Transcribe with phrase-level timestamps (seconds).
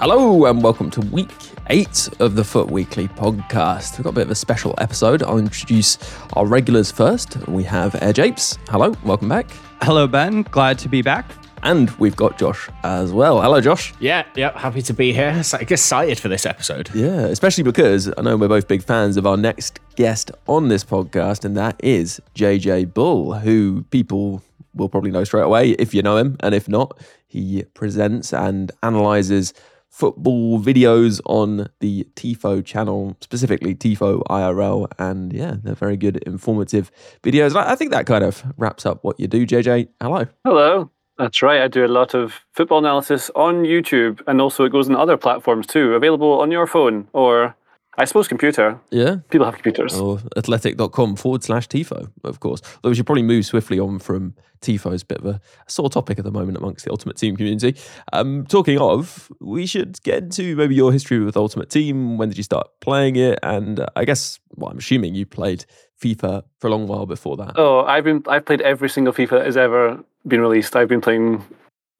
[0.00, 1.30] Hello and welcome to week
[1.68, 3.98] eight of the FUT Weekly podcast.
[3.98, 5.22] We've got a bit of a special episode.
[5.22, 5.98] I'll introduce
[6.32, 7.36] our regulars first.
[7.48, 8.56] We have AirJapes.
[8.70, 9.50] Hello, welcome back.
[9.82, 10.40] Hello, Ben.
[10.44, 11.30] Glad to be back.
[11.62, 13.42] And we've got Josh as well.
[13.42, 13.92] Hello, Josh.
[14.00, 15.42] Yeah, yeah, happy to be here.
[15.42, 16.88] So I get excited for this episode.
[16.94, 20.82] Yeah, especially because I know we're both big fans of our next guest on this
[20.82, 24.42] podcast, and that is JJ Bull, who people
[24.74, 28.72] will probably know straight away if you know him, and if not, he presents and
[28.82, 29.52] analyzes
[29.90, 34.86] football videos on the TIFO channel, specifically TIFO IRL.
[34.98, 36.90] And yeah, they're very good, informative
[37.22, 37.54] videos.
[37.54, 39.88] I think that kind of wraps up what you do, JJ.
[40.00, 40.26] Hello.
[40.44, 40.90] Hello.
[41.18, 41.60] That's right.
[41.60, 45.18] I do a lot of football analysis on YouTube, and also it goes on other
[45.18, 47.54] platforms too, available on your phone or
[47.98, 48.78] I suppose computer.
[48.90, 49.16] Yeah.
[49.30, 49.94] People have computers.
[49.94, 52.60] Or athletic.com forward slash TIFO, of course.
[52.82, 56.18] Though we should probably move swiftly on from TIFO's a bit of a, sore topic
[56.18, 57.76] at the moment amongst the Ultimate Team community.
[58.12, 62.16] Um, talking of, we should get into maybe your history with Ultimate Team.
[62.16, 63.38] When did you start playing it?
[63.42, 65.64] And uh, I guess, well, I'm assuming you played
[66.00, 67.54] FIFA for a long while before that.
[67.56, 70.74] Oh, I've been I've played every single FIFA that has ever been released.
[70.76, 71.44] I've been playing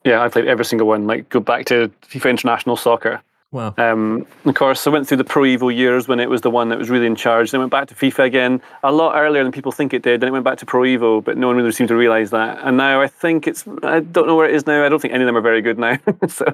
[0.05, 1.07] yeah, I've played every single one.
[1.07, 3.23] Like go back to FIFA International Soccer.
[3.53, 3.75] Wow.
[3.79, 6.69] Um, of course, I went through the Pro Evo years when it was the one
[6.69, 7.51] that was really in charge.
[7.51, 10.21] Then went back to FIFA again a lot earlier than people think it did.
[10.21, 12.61] Then it went back to Pro Evo, but no one really seemed to realize that.
[12.63, 14.85] And now I think it's, I don't know where it is now.
[14.85, 15.99] I don't think any of them are very good now.
[16.29, 16.45] so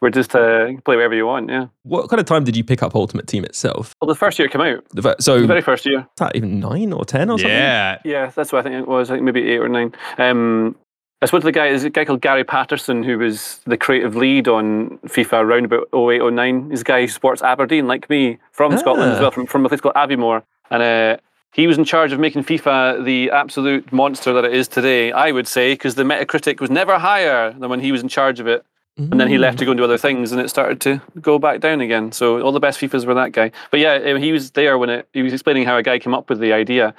[0.00, 1.68] we're just uh, play wherever you want, yeah.
[1.84, 3.94] What kind of time did you pick up Ultimate Team itself?
[4.02, 4.84] Well, the first year it came out.
[4.90, 6.00] The fir- so the very first year.
[6.00, 7.50] Is that even nine or ten or something?
[7.56, 7.98] Yeah.
[8.04, 9.10] Yeah, that's what I think it was.
[9.10, 9.94] I think maybe eight or nine.
[10.18, 10.76] Um,
[11.24, 14.14] I spoke to the guy, there's a guy called Gary Paterson, who was the creative
[14.14, 16.68] lead on FIFA around about 08, 09.
[16.68, 18.76] He's a guy who supports Aberdeen, like me, from Ah.
[18.76, 20.42] Scotland as well, from, from a place called Aviemore.
[20.70, 21.16] And uh,
[21.54, 25.32] he was in charge of making FIFA the absolute monster that it is today, I
[25.32, 28.46] would say, because the Metacritic was never higher than when he was in charge of
[28.46, 28.62] it.
[28.98, 31.38] And then he left to go and do other things, and it started to go
[31.38, 32.12] back down again.
[32.12, 33.50] So all the best FIFAs were that guy.
[33.70, 35.08] But yeah, um, he was there when it.
[35.14, 36.94] He was explaining how a guy came up with the idea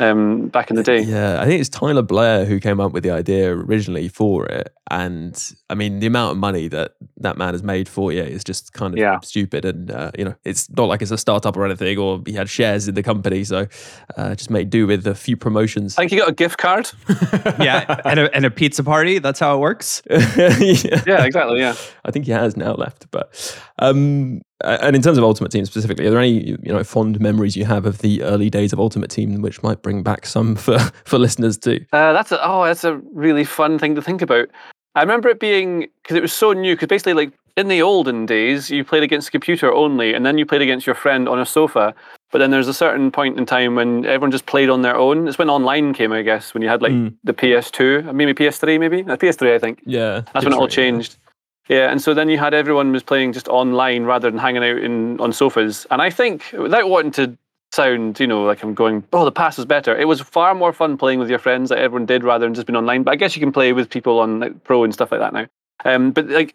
[0.00, 1.00] um, back in the day.
[1.02, 4.72] Yeah, I think it's Tyler Blair who came up with the idea originally for it.
[4.90, 5.36] And
[5.68, 8.72] I mean, the amount of money that that man has made for it is just
[8.72, 9.20] kind of Yeah.
[9.20, 9.64] stupid.
[9.64, 12.48] And, uh, you know, it's not like it's a startup or anything, or he had
[12.48, 13.44] shares in the company.
[13.44, 13.66] So
[14.16, 15.96] uh, just made do with a few promotions.
[15.98, 16.90] I think he got a gift card.
[17.60, 18.00] Yeah.
[18.04, 19.18] and, a, and a pizza party.
[19.18, 20.02] That's how it works.
[20.10, 21.02] yeah.
[21.06, 21.58] yeah, exactly.
[21.58, 21.74] Yeah.
[22.04, 23.10] I think he has now left.
[23.10, 23.34] But
[23.78, 27.56] um, and in terms of Ultimate Team specifically, are there any you know fond memories
[27.56, 30.78] you have of the early days of Ultimate Team, which might bring back some for
[31.04, 31.84] for listeners too?
[31.92, 34.48] Uh, that's a, oh, that's a really fun thing to think about.
[34.94, 36.74] I remember it being because it was so new.
[36.74, 40.38] Because basically, like in the olden days, you played against a computer only, and then
[40.38, 41.94] you played against your friend on a sofa.
[42.30, 45.28] But then there's a certain point in time when everyone just played on their own.
[45.28, 46.92] It's when online came, I guess, when you had like
[47.24, 49.80] the PS2, maybe PS3, maybe uh, PS3, I think.
[49.86, 51.16] Yeah, That's when it all changed.
[51.16, 51.27] Yeah,
[51.68, 55.20] and so then you had everyone was playing just online rather than hanging out in
[55.20, 55.86] on sofas.
[55.90, 57.36] And I think, without wanting to
[57.72, 59.94] sound, you know, like I'm going, oh, the past is better.
[59.96, 62.66] It was far more fun playing with your friends that everyone did rather than just
[62.66, 63.02] being online.
[63.02, 65.32] But I guess you can play with people on like, Pro and stuff like that
[65.32, 65.46] now.
[65.84, 66.54] Um, but like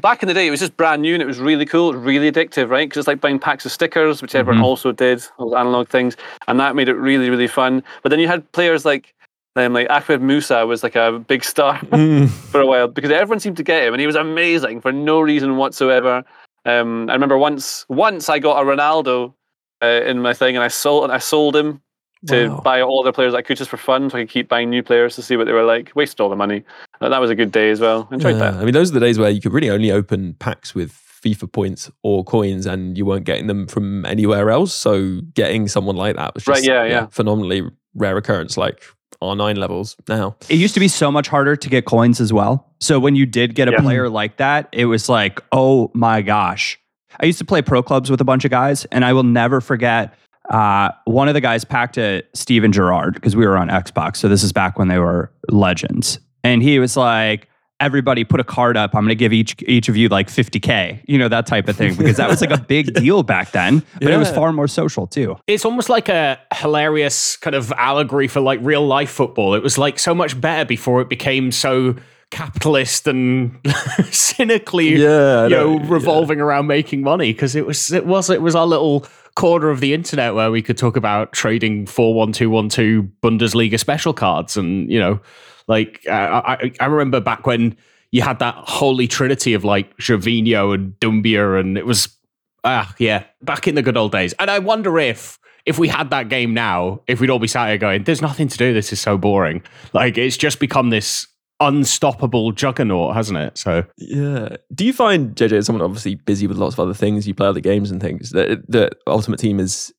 [0.00, 2.30] back in the day, it was just brand new and it was really cool, really
[2.30, 2.88] addictive, right?
[2.88, 6.16] Because it's like buying packs of stickers, which everyone also did, those analog things,
[6.46, 7.82] and that made it really, really fun.
[8.02, 9.14] But then you had players like.
[9.54, 11.78] Like Ahmed Musa was like a big star
[12.50, 15.20] for a while because everyone seemed to get him, and he was amazing for no
[15.20, 16.24] reason whatsoever.
[16.64, 19.34] Um, I remember once, once I got a Ronaldo
[19.82, 21.80] uh, in my thing, and I sold, and I sold him
[22.28, 22.60] to Wow.
[22.60, 24.82] buy all the players I could just for fun, so I could keep buying new
[24.82, 25.90] players to see what they were like.
[25.96, 26.62] Wasted all the money.
[27.00, 28.08] Uh, that was a good day as well.
[28.12, 28.54] Enjoyed Yeah, that.
[28.54, 30.92] I mean, those are the days where you could really only open packs with
[31.24, 34.72] FIFA points or coins, and you weren't getting them from anywhere else.
[34.72, 37.06] So getting someone like that was just Right, yeah, yeah.
[37.06, 38.56] phenomenally rare occurrence.
[38.56, 38.82] Like
[39.20, 40.36] R9 levels now.
[40.48, 42.68] It used to be so much harder to get coins as well.
[42.80, 43.80] So when you did get a Yeah.
[43.80, 46.78] player like that, it was like, oh my gosh.
[47.20, 49.60] I used to play pro clubs with a bunch of guys, and I will never
[49.60, 50.14] forget.
[50.50, 54.16] Uh, one of the guys packed a Steven Gerrard because we were on Xbox.
[54.16, 56.18] So this is back when they were legends.
[56.42, 57.48] And he was like,
[57.82, 58.94] everybody put a card up.
[58.94, 61.76] I'm going to give each each of you like 50K, you know, that type of
[61.76, 63.82] thing, because that was like a big deal back then.
[64.00, 65.36] But it was far more social too.
[65.46, 69.54] It's almost like a hilarious kind of allegory for like real life football.
[69.54, 71.96] It was like so much better before it became so
[72.30, 73.58] capitalist and
[74.10, 78.40] cynically Yeah, you know, know, revolving around making money because it was it was it
[78.40, 83.78] was our little corner of the internet where we could talk about trading 41212 Bundesliga
[83.78, 85.20] special cards and you know
[85.68, 87.76] like uh, I I remember back when
[88.10, 92.08] you had that holy trinity of like Gervinho and Doumbia and it was
[92.64, 96.10] ah yeah back in the good old days and I wonder if if we had
[96.10, 98.92] that game now if we'd all be sat here going there's nothing to do this
[98.92, 99.62] is so boring
[99.92, 101.26] like it's just become this
[101.60, 104.56] unstoppable juggernaut hasn't it so Yeah.
[104.74, 107.26] Do you find JJ as someone obviously busy with lots of other things?
[107.26, 109.92] You play other games and things that that Ultimate Team is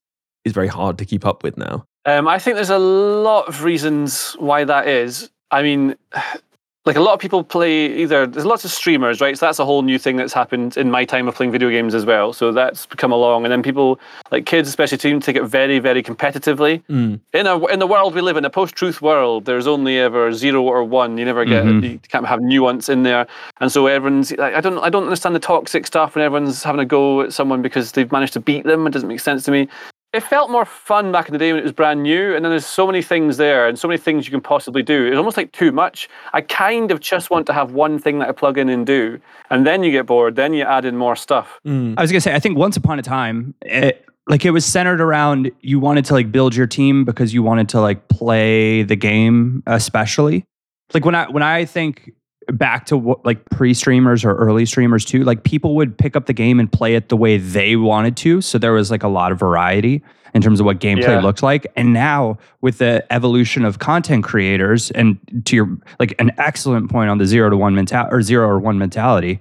[0.45, 1.86] is very hard to keep up with now.
[2.06, 5.30] Um, I think there's a lot of reasons why that is.
[5.53, 5.95] I mean,
[6.85, 8.27] like a lot of people play either.
[8.27, 9.38] There's lots of streamers, right?
[9.38, 11.95] So that's a whole new thing that's happened in my time of playing video games
[11.95, 12.33] as well.
[12.33, 14.01] So that's come along, and then people
[14.31, 16.83] like kids, especially, to take it very, very competitively.
[16.89, 17.21] Mm.
[17.31, 20.61] In a in the world we live in, a post-truth world, there's only ever zero
[20.63, 21.17] or one.
[21.17, 21.85] You never get mm-hmm.
[21.85, 23.27] you can't have nuance in there,
[23.61, 24.31] and so everyone's.
[24.31, 27.31] Like, I don't I don't understand the toxic stuff when everyone's having a go at
[27.31, 28.85] someone because they've managed to beat them.
[28.88, 29.69] It doesn't make sense to me
[30.13, 32.51] it felt more fun back in the day when it was brand new and then
[32.51, 35.07] there's so many things there and so many things you can possibly do.
[35.07, 36.07] It's almost like too much.
[36.33, 39.19] I kind of just want to have one thing that i plug in and do
[39.50, 41.60] and then you get bored then you add in more stuff.
[41.65, 41.95] Mm.
[41.98, 45.01] I was gonna say, I think once upon a time, it, like it was centered
[45.01, 48.95] around you wanted to like build your team because you wanted to like play the
[48.95, 50.45] game, especially.
[50.94, 52.12] Like when I when I think
[52.51, 56.34] back to what like pre-streamers or early streamers too, like people would pick up the
[56.34, 58.42] game and play it the way they wanted to.
[58.42, 60.04] So there was like a lot of variety
[60.34, 61.22] in terms of what gameplay Yeah.
[61.22, 61.68] looked like.
[61.75, 67.10] And now with the evolution of content creators and to your like an excellent point
[67.10, 69.39] on the zero to one mentality or zero or one mentality,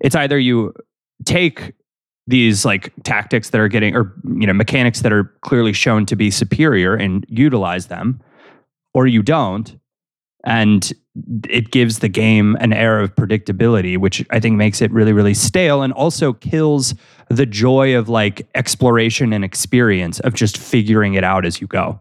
[0.00, 0.72] it's either you
[1.24, 1.72] take
[2.28, 6.14] these like tactics that are getting or you know mechanics that are clearly shown to
[6.14, 8.20] be superior and utilize them
[8.94, 9.76] or you don't
[10.44, 10.92] and
[11.48, 15.34] it gives the game an air of predictability which i think makes it really really
[15.34, 16.94] stale and also kills
[17.28, 22.00] the joy of like exploration and experience of just figuring it out as you go.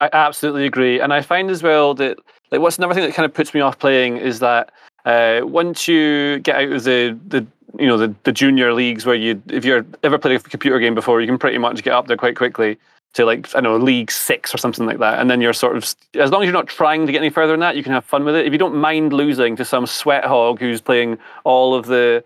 [0.00, 2.18] I absolutely agree, and I find as well that
[2.50, 4.72] like what's another thing that kind of puts me off playing is that
[5.04, 7.46] uh, once you get out of the the
[7.78, 10.94] you know the, the junior leagues where you if you're ever played a computer game
[10.94, 12.78] before, you can pretty much get up there quite quickly
[13.14, 15.82] to like I know league six or something like that, and then you're sort of
[16.14, 18.04] as long as you're not trying to get any further than that, you can have
[18.04, 18.46] fun with it.
[18.46, 22.24] If you don't mind losing to some sweat hog who's playing all of the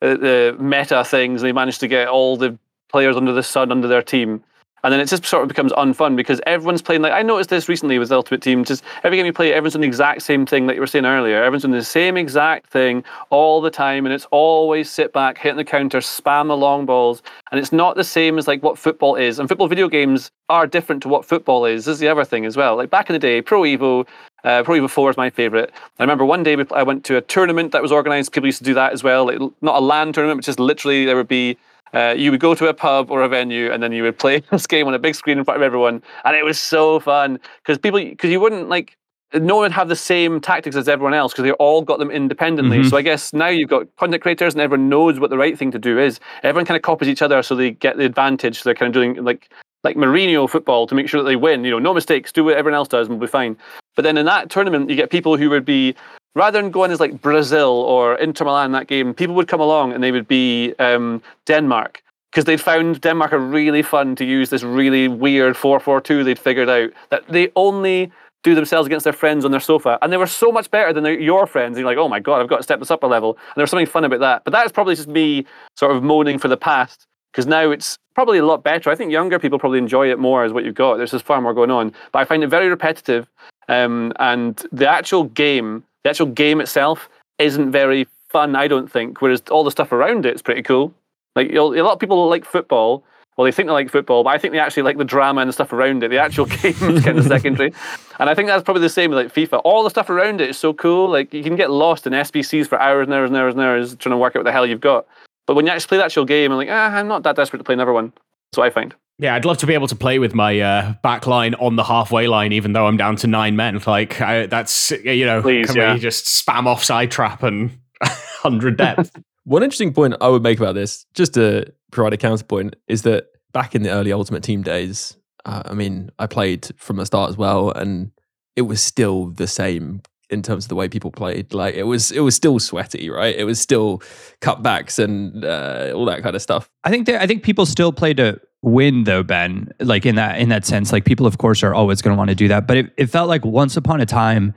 [0.00, 2.58] uh, the meta things, they manage to get all the
[2.88, 4.42] players under the sun under their team.
[4.84, 7.68] And then it just sort of becomes unfun because everyone's playing like I noticed this
[7.68, 8.64] recently with the Ultimate Team.
[8.64, 11.06] Just every game you play, everyone's doing the exact same thing that you were saying
[11.06, 11.36] earlier.
[11.38, 15.56] Everyone's doing the same exact thing all the time, and it's always sit back, hitting
[15.56, 19.14] the counter, spam the long balls, and it's not the same as like what football
[19.14, 19.38] is.
[19.38, 21.84] And football video games are different to what football is.
[21.84, 22.76] This is the other thing as well.
[22.76, 24.06] Like back in the day, Pro Evo.
[24.44, 25.70] Uh, Pro Evo 4 is my favorite.
[26.00, 28.32] I remember one day I went to a tournament that was organized.
[28.32, 29.26] People used to do that as well.
[29.26, 31.56] Like, not a LAN tournament, but just literally there would be
[31.94, 34.40] uh, you would go to a pub or a venue and then you would play
[34.50, 37.38] this game on a big screen in front of everyone, and it was so fun
[37.62, 38.96] because people because you wouldn't like
[39.34, 42.10] no one would have the same tactics as everyone else because they all got them
[42.10, 42.84] independently.
[42.84, 45.70] So I guess now you've got content creators and everyone knows what the right thing
[45.70, 46.20] to do is.
[46.42, 48.58] Everyone kind of copies each other so they get the advantage.
[48.58, 49.50] So they're kind of doing like
[49.84, 51.64] like Mourinho football to make sure that they win.
[51.64, 53.56] You know, no mistakes, do what everyone else does, and we'll be fine.
[53.96, 55.94] But then in that tournament, you get people who would be
[56.34, 59.92] rather than going as like Brazil or Inter Milan that game, people would come along
[59.92, 64.48] and they would be um, Denmark because they'd found Denmark a really fun to use
[64.48, 68.10] this really weird 4-4-2 they'd figured out that they only
[68.42, 71.04] do themselves against their friends on their sofa, and they were so much better than
[71.04, 71.76] their, your friends.
[71.76, 73.34] And you're like, oh my god, I've got to step this up a level.
[73.34, 74.44] And there's something fun about that.
[74.44, 75.46] But that's probably just me
[75.76, 78.90] sort of moaning for the past because now it's probably a lot better.
[78.90, 80.96] I think younger people probably enjoy it more as what you've got.
[80.96, 83.30] There's just far more going on, but I find it very repetitive.
[83.68, 88.56] Um, and the actual game, the actual game itself, isn't very fun.
[88.56, 89.20] I don't think.
[89.20, 90.94] Whereas all the stuff around it is pretty cool.
[91.36, 93.04] Like a lot of people like football.
[93.36, 95.48] Well, they think they like football, but I think they actually like the drama and
[95.48, 96.08] the stuff around it.
[96.08, 97.72] The actual game is kind of secondary.
[98.18, 99.62] And I think that's probably the same with like FIFA.
[99.64, 101.08] All the stuff around it is so cool.
[101.08, 103.96] Like you can get lost in SBCs for hours and hours and hours and hours
[103.96, 105.06] trying to work out what the hell you've got.
[105.46, 107.58] But when you actually play the actual game, I'm like, ah, I'm not that desperate
[107.58, 108.12] to play another one.
[108.50, 108.94] That's what I find.
[109.22, 111.84] Yeah, I'd love to be able to play with my uh, back line on the
[111.84, 113.80] halfway line, even though I'm down to nine men.
[113.86, 115.94] Like I, that's you know, Please, can yeah.
[115.94, 119.12] we just spam offside trap and hundred depth?
[119.44, 123.26] One interesting point I would make about this, just to provide a counterpoint, is that
[123.52, 127.30] back in the early Ultimate Team days, uh, I mean, I played from the start
[127.30, 128.10] as well, and
[128.56, 131.54] it was still the same in terms of the way people played.
[131.54, 133.36] Like it was, it was still sweaty, right?
[133.36, 133.98] It was still
[134.40, 136.68] cutbacks and uh, all that kind of stuff.
[136.82, 139.72] I think that I think people still played to win though, Ben.
[139.80, 142.30] Like in that in that sense, like people of course are always going to want
[142.30, 142.66] to do that.
[142.66, 144.54] But it, it felt like once upon a time,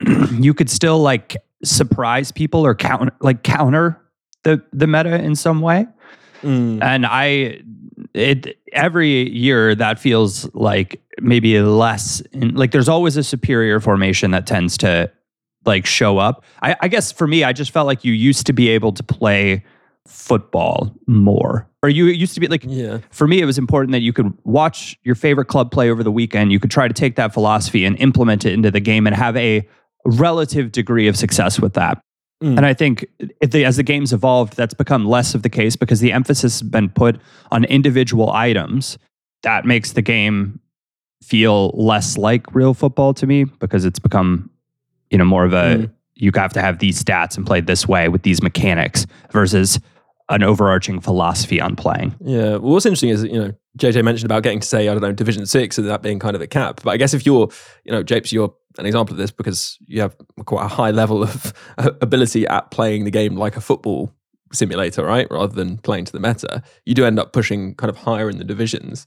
[0.32, 4.00] you could still like surprise people or counter like counter
[4.44, 5.86] the the meta in some way.
[6.42, 6.82] Mm.
[6.82, 7.60] And I
[8.14, 14.32] it every year that feels like maybe less in, like there's always a superior formation
[14.32, 15.10] that tends to
[15.64, 16.44] like show up.
[16.60, 19.02] I, I guess for me, I just felt like you used to be able to
[19.02, 19.64] play
[20.06, 21.68] football more.
[21.82, 22.98] Or you used to be like Yeah.
[23.10, 26.10] for me, it was important that you could watch your favorite club play over the
[26.12, 26.52] weekend.
[26.52, 29.36] You could try to take that philosophy and implement it into the game and have
[29.36, 29.66] a
[30.04, 32.00] relative degree of success with that.
[32.42, 32.56] Mm.
[32.58, 33.06] And I think
[33.40, 36.60] if the, as the game's evolved, that's become less of the case because the emphasis
[36.60, 38.98] has been put on individual items.
[39.42, 40.60] That makes the game
[41.22, 44.50] feel less like real football to me because it's become,
[45.10, 45.90] you know, more of a Mm.
[46.16, 49.78] you have to have these stats and play this way with these mechanics versus
[50.32, 52.14] an overarching philosophy on playing.
[52.20, 52.52] Yeah.
[52.52, 55.12] Well, what's interesting is, you know, JJ mentioned about getting to say, I don't know,
[55.12, 56.80] Division Six and that being kind of a cap.
[56.82, 57.48] But I guess if you're,
[57.84, 61.22] you know, Japes, you're an example of this because you have quite a high level
[61.22, 64.10] of ability at playing the game like a football
[64.52, 65.26] simulator, right?
[65.30, 66.62] Rather than playing to the meta.
[66.86, 69.06] You do end up pushing kind of higher in the divisions.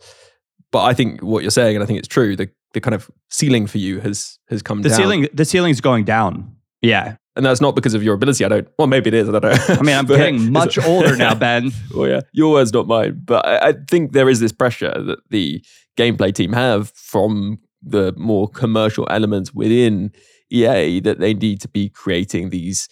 [0.72, 3.10] But I think what you're saying, and I think it's true, the, the kind of
[3.30, 4.84] ceiling for you has has come down.
[4.84, 4.98] The down.
[4.98, 6.56] ceiling the ceiling's going down.
[6.82, 7.16] Yeah.
[7.36, 8.46] And that's not because of your ability.
[8.46, 9.28] I don't, well, maybe it is.
[9.28, 9.76] I don't know.
[9.76, 11.72] I mean, I'm But- getting much older now, Ben.
[11.94, 13.20] well, yeah, your words, not mine.
[13.24, 15.64] But I, I think there is this pressure that the
[15.98, 20.12] gameplay team have from the more commercial elements within
[20.50, 22.88] EA that they need to be creating these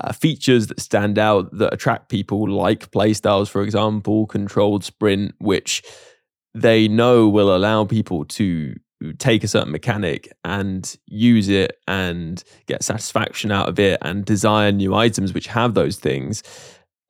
[0.00, 5.82] uh, features that stand out that attract people, like playstyles, for example, controlled sprint, which
[6.54, 8.74] they know will allow people to
[9.18, 14.72] take a certain mechanic and use it and get satisfaction out of it and desire
[14.72, 16.42] new items which have those things.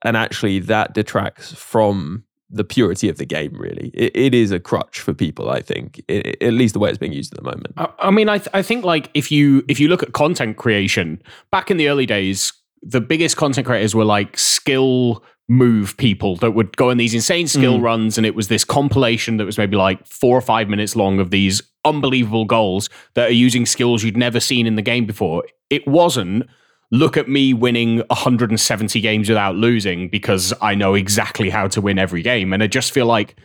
[0.03, 3.89] And actually that detracts from the purity of the game really.
[3.93, 6.99] It, it is a crutch for people i think i at least the way it's
[6.99, 7.73] being used at the moment.
[7.77, 10.57] I, I mean, I, th- I think like if you if you look at content
[10.57, 11.21] creation
[11.51, 16.51] back in the early days, the biggest content creators were like skill move people that
[16.51, 17.83] would go on these insane skill mm.
[17.83, 21.19] runs, and it was this compilation that was maybe like four or five minutes long
[21.19, 25.43] of these unbelievable goals that are using skills you'd never seen in the game before.
[25.69, 26.47] It wasn't.
[26.91, 31.97] Look at me winning 170 games without losing because I know exactly how to win
[31.97, 32.53] every game.
[32.53, 33.35] And I just feel like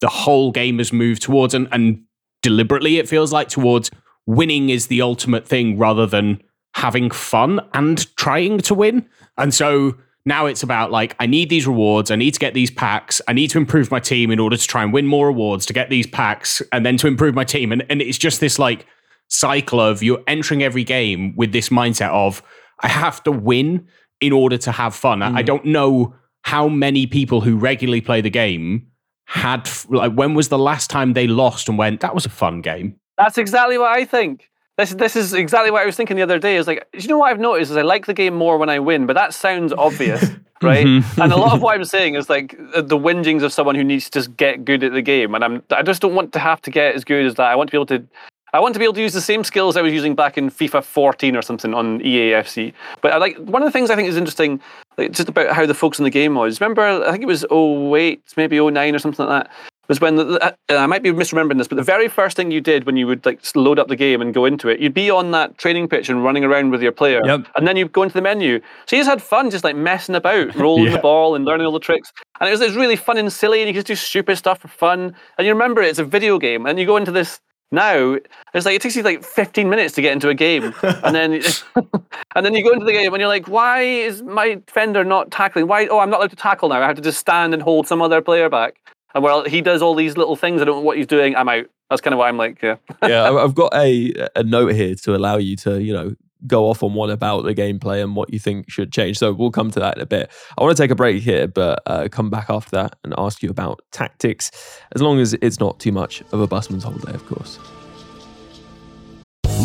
[0.00, 2.02] the whole game has moved towards, and, and
[2.42, 3.90] deliberately it feels like towards
[4.26, 6.42] winning is the ultimate thing rather than
[6.74, 9.08] having fun and trying to win.
[9.38, 12.70] And so now it's about like, I need these rewards, I need to get these
[12.70, 15.64] packs, I need to improve my team in order to try and win more awards
[15.66, 17.72] to get these packs and then to improve my team.
[17.72, 18.86] And, and it's just this like
[19.28, 22.42] cycle of you're entering every game with this mindset of,
[22.80, 23.86] I have to win
[24.20, 25.22] in order to have fun.
[25.22, 25.46] I I mm.
[25.46, 28.86] don't know how many people who regularly play the game
[29.24, 32.60] had like when was the last time they lost and went that was a fun
[32.60, 34.48] game That's exactly what I think.
[34.76, 36.56] This this is exactly what I was thinking the other day.
[36.56, 37.70] Is like, you know what I've noticed?
[37.70, 40.22] Is I like the game more when I win, but that sounds obvious,
[40.62, 40.86] right?
[40.86, 41.22] Mm-hmm.
[41.22, 44.04] and a lot of what I'm saying is like the whingings of someone who needs
[44.10, 46.60] to just get good at the game, and I'm I just don't want to have
[46.62, 47.46] to get as good as that.
[47.46, 48.06] I want to be able to.
[48.52, 50.50] I want to be able to use the same skills I was using back in
[50.50, 52.72] FIFA 14 or something on EAFC.
[53.02, 54.60] But I like one of the things I think is interesting,
[54.96, 56.58] like just about how the folks in the game was.
[56.58, 59.52] Remember, I think it was 08, maybe 09 or something like that
[59.88, 62.60] was when the, uh, I might be misremembering this, but the very first thing you
[62.60, 65.10] did when you would like load up the game and go into it, you'd be
[65.10, 67.46] on that training pitch and running around with your player, Yep.
[67.56, 68.60] and then you'd go into the menu.
[68.86, 70.92] So you just had fun, just like messing about, rolling Yeah.
[70.92, 73.32] the ball and learning all the tricks, and it was, it was really fun and
[73.32, 75.14] silly, and you could just do stupid stuff for fun.
[75.38, 77.40] And you remember it, it's a video game, and you go into this
[77.72, 78.16] now.
[78.54, 81.42] It's like it takes you like 15 minutes to get into a game, and then
[82.34, 85.30] and then you go into the game and you're like, why is my defender not
[85.30, 85.66] tackling?
[85.66, 85.86] Why?
[85.86, 86.82] Oh, I'm not allowed to tackle now.
[86.82, 88.76] I have to just stand and hold some other player back.
[89.16, 90.60] And well, he does all these little things.
[90.60, 91.34] I don't know what he's doing.
[91.34, 91.64] I'm out.
[91.88, 92.60] That's kind of why I'm like.
[92.62, 92.76] Yeah.
[93.02, 96.14] yeah I- i've got a a note here to allow you to you know
[96.46, 99.50] go off on one about the gameplay and what you think should change so we'll
[99.50, 102.08] come to that in a bit i want to take a break here but uh,
[102.12, 104.50] come back after that and ask you about tactics
[104.94, 107.58] as long as it's not too much of a busman's holiday of course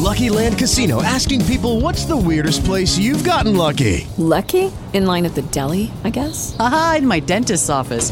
[0.01, 4.07] Lucky Land Casino asking people what's the weirdest place you've gotten lucky?
[4.17, 4.71] Lucky?
[4.93, 6.55] In line at the deli, I guess?
[6.59, 8.11] Aha, in my dentist's office.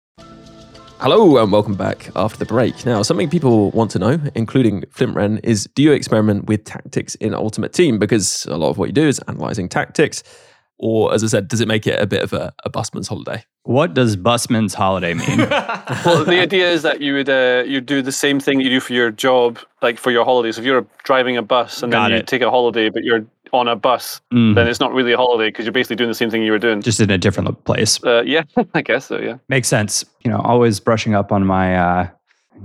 [1.01, 2.85] Hello and welcome back after the break.
[2.85, 7.33] Now, something people want to know, including Flintren, is do you experiment with tactics in
[7.33, 7.97] Ultimate Team?
[7.97, 10.21] Because a lot of what you do is analyzing tactics.
[10.77, 13.43] Or, as I said, does it make it a bit of a, a busman's holiday?
[13.63, 15.39] What does busman's holiday mean?
[16.05, 18.79] well, the idea is that you would uh, you do the same thing you do
[18.79, 20.59] for your job, like for your holidays.
[20.59, 22.27] If you're driving a bus and Got then you it.
[22.27, 24.55] take a holiday, but you're on a bus, Mhm.
[24.55, 26.59] then it's not really a holiday because you're basically doing the same thing you were
[26.59, 26.81] doing.
[26.81, 28.03] Just in a different place.
[28.03, 28.43] Uh, yeah,
[28.73, 29.19] I guess so.
[29.19, 29.35] Yeah.
[29.49, 30.05] Makes sense.
[30.23, 32.07] You know, always brushing up on my, uh,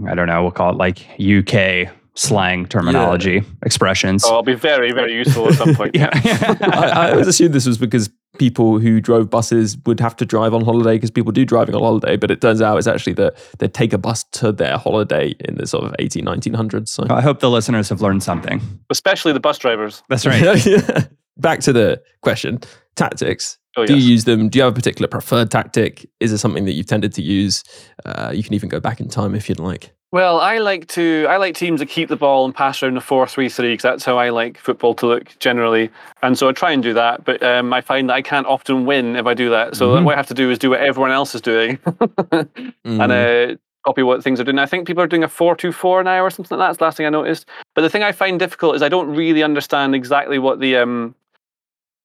[0.09, 4.25] I don't know, we'll call it like UK slang terminology, expressions.
[4.27, 5.95] Oh, I'll be very, very useful at some point.
[5.95, 6.09] yeah.
[6.63, 10.55] I, I always assumed this was because people who drove buses would have to drive
[10.55, 13.37] on holiday because people do driving on holiday, but it turns out it's actually that
[13.59, 16.89] they take a bus to their holiday in the sort of 18, 1900s.
[16.89, 17.07] So.
[17.11, 18.61] I hope the listeners have learned something.
[18.91, 20.03] Especially the bus drivers.
[20.09, 20.43] That's right.
[21.39, 22.61] Back to the question
[22.95, 23.59] tactics.
[23.77, 24.49] Oh, Do you use them?
[24.49, 26.09] Do you have a particular preferred tactic?
[26.19, 27.63] Is it something that you've tended to use?
[28.07, 29.93] Uh, you can even go back in time if you'd like.
[30.17, 31.27] Well, I like to.
[31.29, 34.17] I like teams that keep the ball and pass around a four-three-three because that's how
[34.17, 35.91] I like football to look generally.
[36.23, 38.87] And so I try and do that, but um, I find that I can't often
[38.87, 39.77] win if I do that.
[39.77, 40.05] So Mhm.
[40.05, 42.49] what I have to do is do what everyone else is doing, Mm.
[42.85, 44.59] and uh, copy what things are doing.
[44.59, 46.69] I think people are doing a four-two-four now or something like that.
[46.69, 47.45] That's the last thing I noticed.
[47.75, 51.15] But the thing I find difficult is I don't really understand exactly what the um,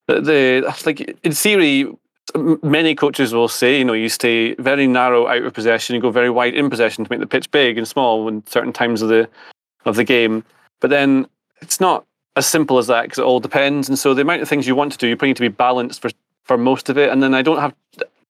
[0.10, 1.88] the, the like in theory
[2.36, 6.12] many coaches will say, you know, you stay very narrow out of possession, you go
[6.12, 9.10] very wide in possession to make the pitch big and small in certain times of
[9.10, 9.30] the
[9.86, 10.44] of the game.
[10.80, 11.28] But then
[11.62, 13.89] it's not as simple as that because it all depends.
[13.89, 15.48] And so the amount of things you want to do, you probably need to be
[15.48, 16.12] balanced for
[16.44, 17.10] for most of it.
[17.10, 17.74] And then I don't have,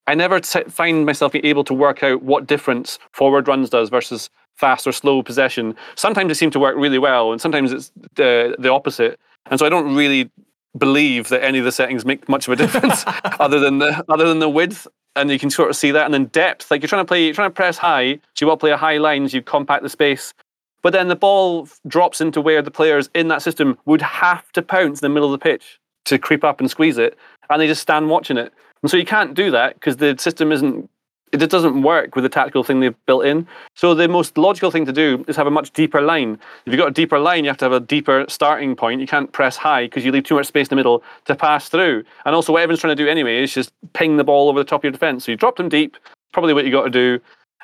[0.07, 4.29] I never t- find myself able to work out what difference forward runs does versus
[4.55, 5.75] fast or slow possession.
[5.95, 9.19] Sometimes they seem to work really well, and sometimes it's the the opposite.
[9.47, 10.29] And so I don't really
[10.77, 13.03] believe that any of the settings make much of a difference
[13.39, 16.13] other than the other than the width and you can sort of see that and
[16.13, 16.71] then depth.
[16.71, 18.71] Like you're trying to play you're trying to press high so you want to play
[18.71, 20.33] a high line so you compact the space.
[20.81, 24.61] But then the ball drops into where the players in that system would have to
[24.61, 27.17] pounce in the middle of the pitch to creep up and squeeze it
[27.49, 28.53] and they just stand watching it.
[28.81, 30.89] And so you can't do that because the system isn't
[31.31, 33.47] it just doesn't work with the tactical thing they've built in.
[33.75, 36.39] So the most logical thing to do is have a much deeper line.
[36.65, 38.99] If you've got a deeper line, you have to have a deeper starting point.
[38.99, 41.69] You can't press high because you leave too much space in the middle to pass
[41.69, 42.03] through.
[42.25, 44.65] And also, what everyone's trying to do anyway is just ping the ball over the
[44.65, 45.25] top of your defense.
[45.25, 45.97] So you drop them deep,
[46.33, 47.19] probably what you got to do.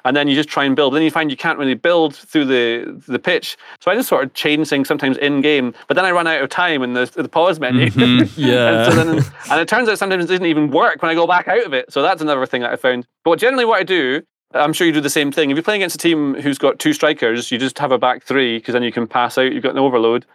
[0.07, 0.93] And then you just try and build.
[0.93, 3.57] Then you find you can't really build through the the pitch.
[3.81, 5.73] So I just sort of change things sometimes in game.
[5.89, 7.87] But then I run out of time in the, the pause menu.
[7.87, 8.31] Mhm.
[8.37, 8.83] Yeah.
[8.85, 11.27] and, so then, and it turns out sometimes it doesn't even work when I go
[11.27, 11.91] back out of it.
[11.91, 13.05] So that's another thing that I found.
[13.25, 14.21] But generally, what I do,
[14.53, 15.51] I'm sure you do the same thing.
[15.51, 18.23] If you're playing against a team who's got two strikers, you just have a back
[18.23, 19.51] three because then you can pass out.
[19.51, 20.25] You've got an overload.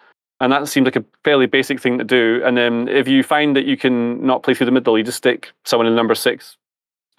[0.40, 2.42] And that seems like a fairly basic thing to do.
[2.44, 5.18] And then if you find that you can not play through the middle, you just
[5.18, 6.58] stick someone in number six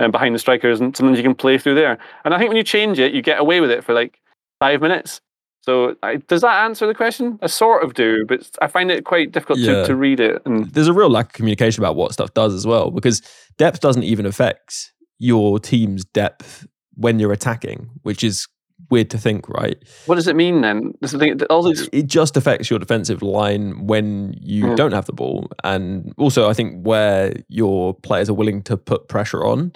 [0.04, 1.98] and behind the strikers, and sometimes you can play through there.
[2.26, 4.20] And I think when you change it, you get away with it for like
[4.60, 5.22] five minutes.
[5.62, 7.40] So I, does that answer the question?
[7.42, 9.82] I sort of do, but I find it quite difficult Yeah.
[9.82, 10.42] to, to read it.
[10.46, 13.22] And There's a real lack of communication about what stuff does as well, because
[13.58, 18.46] depth doesn't even affect your team's depth when you're attacking, which is
[18.94, 19.78] weird to think, right?
[20.08, 20.94] what does it mean then?
[21.02, 24.76] This is the thing, all these It just affects your defensive line when you Mm.
[24.76, 25.50] don't have the ball.
[25.64, 29.72] And also, I think where your players are willing to put pressure on.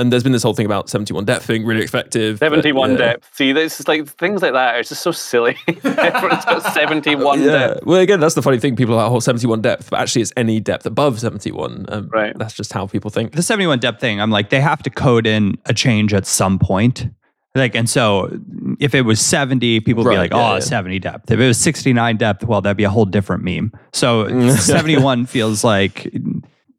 [0.00, 2.38] And there's been this whole thing about 71 depth being really effective.
[2.38, 2.96] but 71 yeah.
[2.98, 3.30] depth.
[3.34, 4.76] See, this is like things like that.
[4.78, 5.56] It's just so silly.
[5.84, 7.50] Everyone's got 71 Yeah.
[7.50, 7.84] depth.
[7.84, 8.76] Well, again, that's the funny thing.
[8.76, 11.86] People are like, oh, 71 depth, but actually, it's any depth above 71.
[11.88, 12.32] Um, Right.
[12.38, 13.32] That's just how people think.
[13.32, 16.60] the 71 depth thing, I'm like, they have to code in a change at some
[16.60, 17.08] point.
[17.58, 18.30] Like, and so
[18.80, 20.60] if it was 70, people would be like, yeah, oh, yeah.
[20.60, 21.30] 70 depth.
[21.30, 23.72] If it was 69 depth, well, that'd be a whole different meme.
[23.92, 26.10] So 71 feels like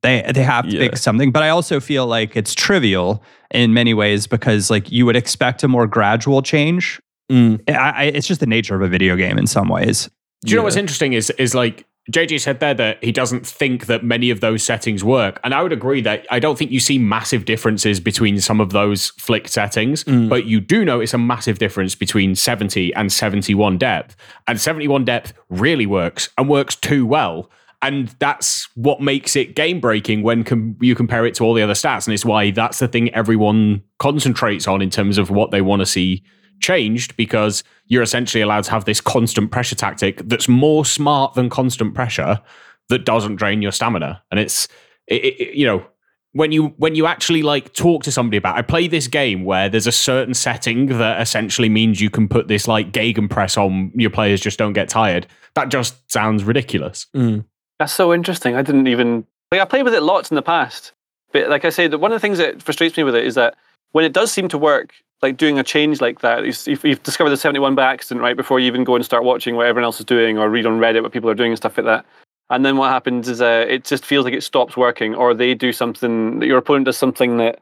[0.02, 0.90] they they have to Yeah.
[0.90, 1.32] pick something.
[1.32, 5.64] But I also feel like it's trivial in many ways because like you would expect
[5.64, 7.00] a more gradual change
[7.32, 7.62] Mm.
[7.70, 10.10] I, I, it's just the nature of a video game in some ways.
[10.44, 13.86] Do you know what's interesting is is like JJ said there that he doesn't think
[13.86, 15.40] that many of those settings work.
[15.44, 18.72] And I would agree that I don't think you see massive differences between some of
[18.72, 20.28] those flick settings, mm.
[20.28, 24.16] but you do notice a massive difference between 70 and 71 depth.
[24.48, 27.50] And 71 depth really works and works too well.
[27.82, 31.62] And that's what makes it game breaking when com- you compare it to all the
[31.62, 32.08] other stats.
[32.08, 35.82] And it's why that's the thing everyone concentrates on in terms of what they want
[35.82, 36.24] to see
[36.60, 41.50] changed because you're essentially allowed to have this constant pressure tactic that's more smart than
[41.50, 42.42] constant pressure
[42.90, 44.68] that doesn't drain your stamina and it's
[45.08, 45.86] it, it, you know
[46.34, 49.68] when you when you actually like talk to somebody about I play this game where
[49.70, 54.12] there's a certain setting that essentially means you can put this like gegenpress on your
[54.12, 57.46] players just don't get tired that just sounds ridiculous Mm.
[57.80, 58.56] That's so interesting.
[58.56, 60.92] I didn't even like I played with it lots in the past,
[61.32, 63.56] but like I said, one of the things that frustrates me with it is that
[63.92, 67.32] when it does seem to work, like doing a change like that, you've, you've discovered
[67.32, 70.00] the seventy-one by accident, right before you even go and start watching what everyone else
[70.00, 72.06] is doing or read on Reddit what people are doing and stuff like that.
[72.50, 75.54] And then what happens is uh, it just feels like it stops working, or they
[75.54, 77.60] do something that your opponent does something that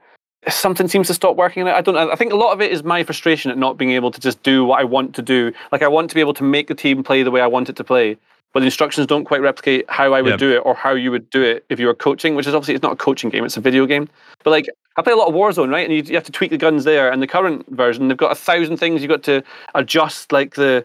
[0.48, 1.68] something seems to stop working.
[1.68, 1.98] I don't.
[1.98, 4.42] I think a lot of it is my frustration at not being able to just
[4.44, 5.52] do what I want to do.
[5.72, 7.70] Like I want to be able to make the team play the way I want
[7.70, 8.18] it to play,
[8.58, 10.40] but the instructions don't quite replicate how I would Yep.
[10.40, 12.34] do it or how you would do it if you were coaching.
[12.34, 14.10] Which is obviously it's not a coaching game; it's a video game.
[14.44, 15.88] But like I play a lot of Warzone, right?
[15.88, 17.12] And you, you have to tweak the guns there.
[17.12, 19.44] And the current version, they've got a thousand things you've got to
[19.76, 20.84] adjust, like the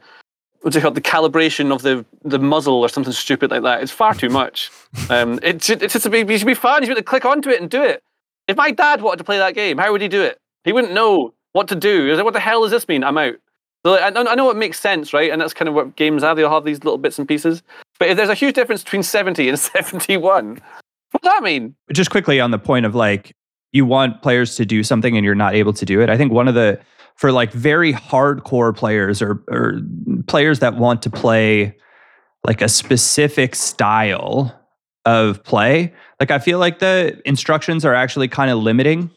[0.61, 3.83] what's it called, the calibration of the the muzzle or something stupid like that.
[3.83, 4.71] It's far too much.
[5.09, 6.83] Um, it's it's just a big, you should be fun.
[6.83, 8.03] You should be able to click onto it and do it.
[8.49, 10.37] If my dad wanted to play that game, how would he do it?
[10.65, 12.09] He wouldn't know what to do.
[12.09, 13.03] He's like, what the hell does this mean?
[13.05, 13.37] I'm out.
[13.85, 15.31] So like, I, I know it makes sense, right?
[15.31, 16.35] And that's kind of what games are.
[16.35, 17.62] They all have these little bits and pieces.
[17.99, 20.61] But if there's a huge difference between 70 and 71,
[21.11, 21.75] what does that mean?
[21.92, 23.35] just quickly on the point of like
[23.73, 26.11] you want players to do something and you're not able to do it.
[26.11, 26.81] I think one of the
[27.16, 29.81] for like very hardcore players or or
[30.27, 31.77] players that want to play
[32.45, 34.59] like a specific style
[35.05, 39.11] of play, like I feel like the instructions are actually kind of limiting.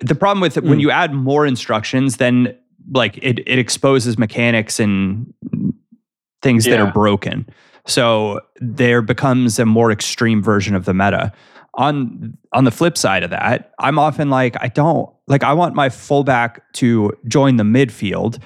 [0.00, 0.80] The problem with when hmm.
[0.80, 2.56] you add more instructions, then
[2.92, 5.32] like it it exposes mechanics and
[6.42, 7.46] things that are broken.
[7.86, 11.32] So there becomes a more extreme version of the meta.
[11.74, 15.74] On on the flip side of that, I'm often like I don't like I want
[15.74, 18.42] my fullback to join the midfield.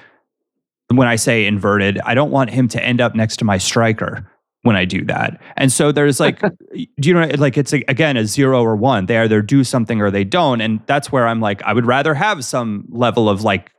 [0.93, 4.31] When I say inverted, I don't want him to end up next to my striker
[4.61, 5.41] when I do that.
[5.57, 6.39] And so there's like
[6.99, 9.07] do you know like it's a, again a 0 or 1.
[9.07, 12.13] They either do something or they don't and that's where I'm like I would rather
[12.13, 13.71] have some level of like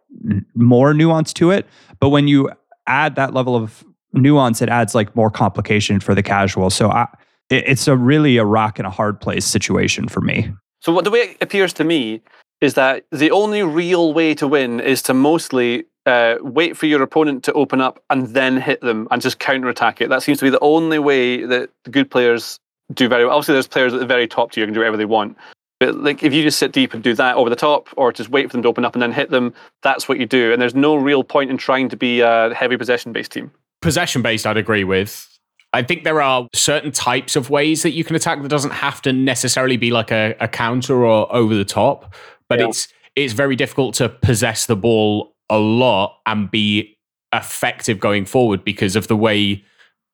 [0.55, 1.67] more nuance to it,
[2.01, 2.51] but when you
[2.87, 6.71] add that level of nuance it adds like more complication for the casual.
[6.71, 7.07] So I
[7.51, 10.53] it, it's a really a rock and a hard place situation for me.
[10.81, 12.23] So what the way it appears to me
[12.61, 17.03] is that the only real way to win is to mostly uh, wait for your
[17.03, 20.09] opponent to open up and then hit them and just counterattack it.
[20.09, 22.59] That seems to be the only way that good players
[22.95, 23.35] do very well.
[23.35, 25.37] Obviously, there's players at the very top tier who can do whatever they want.
[25.81, 28.31] But like if you just sit deep and do that over the top, or just
[28.31, 30.53] wait for them to open up and then hit them, that's what you do.
[30.53, 33.51] And there's no real point in trying to be a heavy possession based team.
[33.83, 35.29] possession based i'd agree with
[35.75, 39.03] i think there are certain types of ways that you can attack that doesn't have
[39.03, 42.15] to necessarily be like a, a counter or over the top
[42.49, 42.69] but Yeah.
[42.69, 46.97] it's it's very difficult to possess the ball a lot and be
[47.35, 49.63] effective going forward because of the way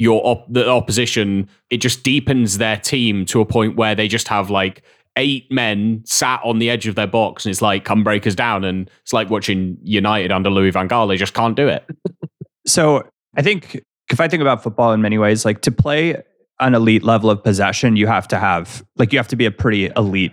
[0.01, 4.27] your op- the opposition it just deepens their team to a point where they just
[4.29, 4.83] have like
[5.17, 8.35] eight men sat on the edge of their box and it's like come break us
[8.35, 11.85] down and it's like watching united under louis van gaal they just can't do it
[12.67, 16.23] So I think if I think about football in many ways, like to play
[16.61, 19.51] an elite level of possession, you have to have like you have to be a
[19.51, 20.33] pretty elite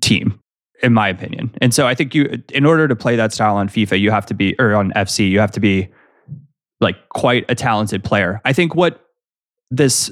[0.00, 0.40] team,
[0.82, 1.54] in my opinion.
[1.60, 4.26] And so I think you, in order to play that style on FIFA, you have
[4.26, 5.88] to be or on FC, you have to be
[6.80, 8.40] like quite a talented player.
[8.44, 9.04] I think what
[9.70, 10.10] this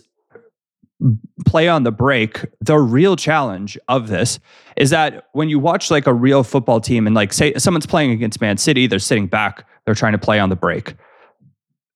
[1.44, 4.38] play on the break, the real challenge of this
[4.76, 8.10] is that when you watch like a real football team and like say someone's playing
[8.10, 10.94] against Man City, they're sitting back, they're trying to play on the break.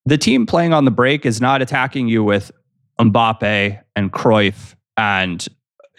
[0.07, 2.51] The team playing on the break is not attacking you with
[2.99, 5.47] Mbappe and Cruyff and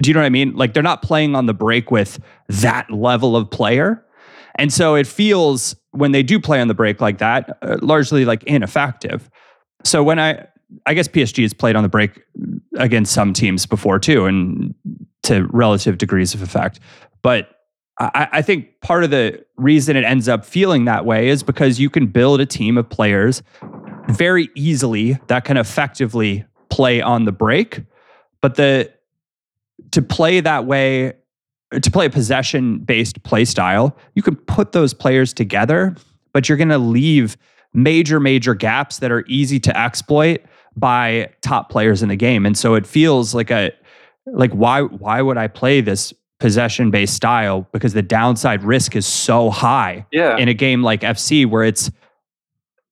[0.02, 0.56] do you know what I mean?
[0.56, 4.04] Like they're not playing on the break with that level of player.
[4.56, 8.26] And so it feels when they do play on the break like that, uh, largely
[8.26, 9.30] like ineffective.
[9.84, 10.48] So when I,
[10.86, 12.22] I guess PSG has played on the break
[12.78, 14.74] against some teams before too, and
[15.24, 16.80] to relative degrees of effect.
[17.22, 17.50] But
[18.00, 21.80] I, I think part of the reason it ends up feeling that way is because
[21.80, 23.44] you can build a team of players
[24.10, 27.82] very easily that can effectively play on the break.
[28.42, 28.92] But the
[29.92, 31.14] to play that way,
[31.80, 35.96] to play a possession based play style, you can put those players together,
[36.34, 37.38] but you're going to leave
[37.74, 40.42] major, major gaps that are easy to exploit
[40.76, 42.46] by top players in the game.
[42.46, 43.72] And so it feels like a
[44.26, 47.68] like why why would I play this possession based style?
[47.72, 50.38] Because the downside risk is so high Yeah.
[50.38, 51.92] in a game like FC where it's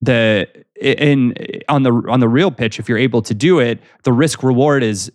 [0.01, 0.47] the
[0.79, 1.35] in
[1.67, 4.81] on the on the real pitch, if you're able to do it, the risk reward
[4.83, 5.11] is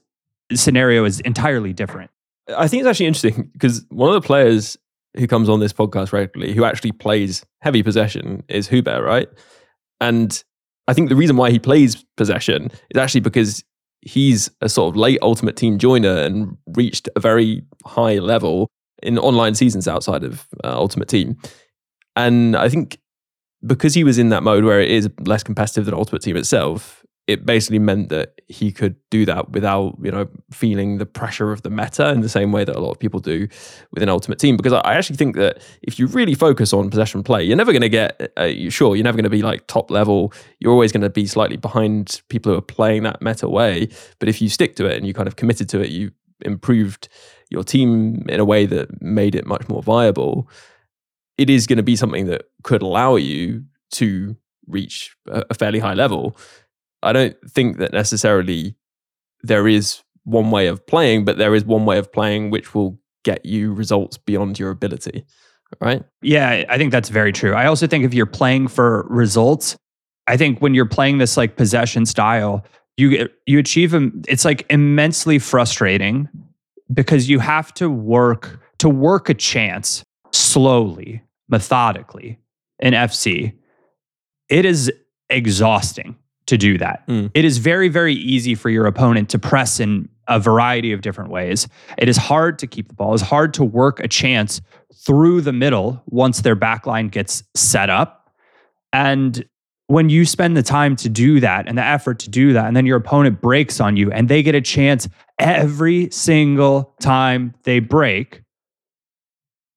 [0.52, 2.10] scenario is entirely different.
[2.56, 4.76] I think it's actually interesting because one of the players
[5.16, 9.28] who comes on this podcast regularly who actually plays heavy possession is Hubert, right?
[10.00, 10.42] And
[10.86, 13.64] I think the reason why he plays possession is actually because
[14.02, 18.68] he's a sort of late ultimate team joiner and reached a very high level
[19.02, 21.36] in online seasons outside of uh, ultimate team.
[22.16, 22.98] And I think
[23.66, 27.03] because he was in that mode where it is less competitive than ultimate team itself,
[27.26, 31.62] it basically meant that he could do that without you know feeling the pressure of
[31.62, 33.48] the meta in the same way that a lot of people do
[33.92, 34.56] with an ultimate team.
[34.56, 37.82] Because i actually think that if you really focus on possession play you're never going
[37.82, 40.32] to get uh, sure you're never going to be like top level.
[40.58, 43.88] You're always going to be slightly behind people who are playing that meta way.
[44.18, 46.10] But if you stick to it and you kind of committed to it you
[46.44, 47.08] improved
[47.50, 50.48] your team in a way that made it much more viable
[51.38, 55.94] it is going to be something that could allow you to reach a fairly high
[55.94, 56.36] level
[57.04, 58.76] I don't think that necessarily
[59.42, 62.98] there is one way of playing, but there is one way of playing which will
[63.24, 65.24] get you results beyond your ability.
[65.80, 66.02] Right?
[66.22, 67.54] Yeah, I think that's very true.
[67.54, 69.76] I also think if you're playing for results,
[70.26, 72.64] I think when you're playing this like possession style,
[72.96, 73.94] you you achieve.
[74.28, 76.28] It's like immensely frustrating
[76.92, 82.38] because you have to work to work a chance slowly, methodically
[82.78, 83.52] in FC.
[84.48, 84.92] It is
[85.28, 87.06] exhausting to do that.
[87.08, 87.30] Mm.
[87.34, 91.30] It is very, very easy for your opponent to press in a variety of different
[91.30, 91.68] ways.
[91.98, 93.14] It is hard to keep the ball.
[93.14, 94.60] It's hard to work a chance
[95.06, 98.30] through the middle once their backline gets set up.
[98.92, 99.44] And
[99.86, 102.76] when you spend the time to do that and the effort to do that, and
[102.76, 107.80] then your opponent breaks on you and they get a chance every single time they
[107.80, 108.43] break,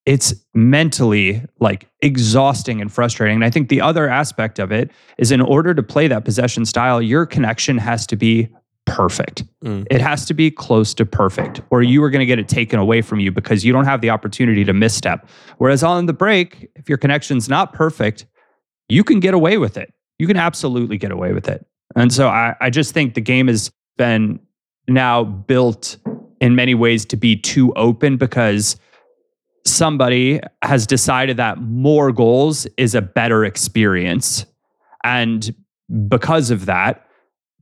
[0.07, 3.35] it's mentally like exhausting and frustrating.
[3.35, 6.63] And I think the other aspect of it is in order to play that possession
[6.65, 8.47] style, your connection has to be
[8.85, 9.43] perfect.
[9.65, 9.85] Mm.
[9.91, 12.79] It has to be close to perfect, or you are going to get it taken
[12.79, 15.27] away from you because you don't have the opportunity to misstep.
[15.57, 18.25] Whereas on the break, if your connection's not perfect,
[18.87, 19.93] you can get away with it.
[20.19, 21.65] You can absolutely get away with it.
[21.97, 24.39] And so I, I just think the game has been
[24.87, 25.97] now built
[26.39, 28.77] in many ways to be too open because
[29.67, 34.45] somebody has decided that more goals is a better experience.
[35.03, 35.53] And
[36.07, 37.05] because of that,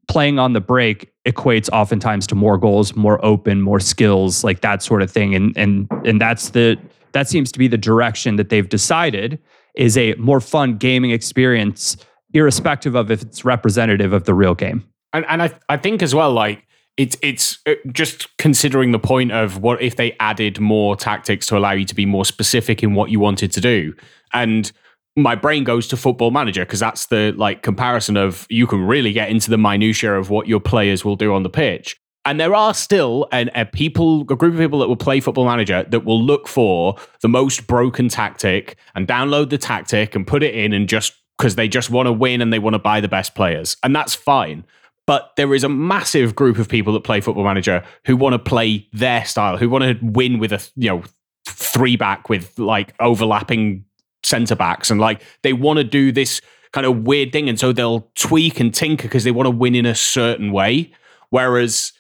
[0.08, 4.84] playing on the break equates oftentimes to more goals, more open, more skills, like that
[4.84, 5.36] sort of thing.
[5.36, 6.78] And and and that's the
[7.14, 9.40] that seems to be the direction that they've decided
[9.76, 11.98] is a more fun gaming experience,
[12.34, 14.84] irrespective of if it's representative of the real game.
[15.14, 16.66] And and I I think as well like
[16.98, 21.58] it's it's uh, just considering the point of what if they added more tactics to
[21.58, 23.94] allow you to be more specific in what you wanted to do.
[24.34, 24.72] And
[25.18, 29.14] my brain goes to football manager because that's the like comparison of you can really
[29.14, 31.98] get into the minutia of what your players will do on the pitch.
[32.28, 35.46] And there are still an, a people a group of people that will play football
[35.46, 40.44] manager that will look for the most broken tactic and download the tactic and put
[40.44, 43.02] it in and just because they just want to win and they want to buy
[43.02, 43.76] the best players.
[43.84, 44.66] And that's fine
[45.08, 48.40] but there is a massive group of people that play football manager who want to
[48.40, 51.04] play their style who want to win with a you know
[51.48, 53.86] three back with like overlapping
[54.24, 56.42] center backs and like they want to do this
[56.74, 59.76] kind of weird thing and so they'll tweak and tinker because they want to win
[59.76, 60.92] in a certain way.
[61.30, 61.94] Whereas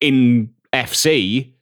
[0.00, 1.52] in FC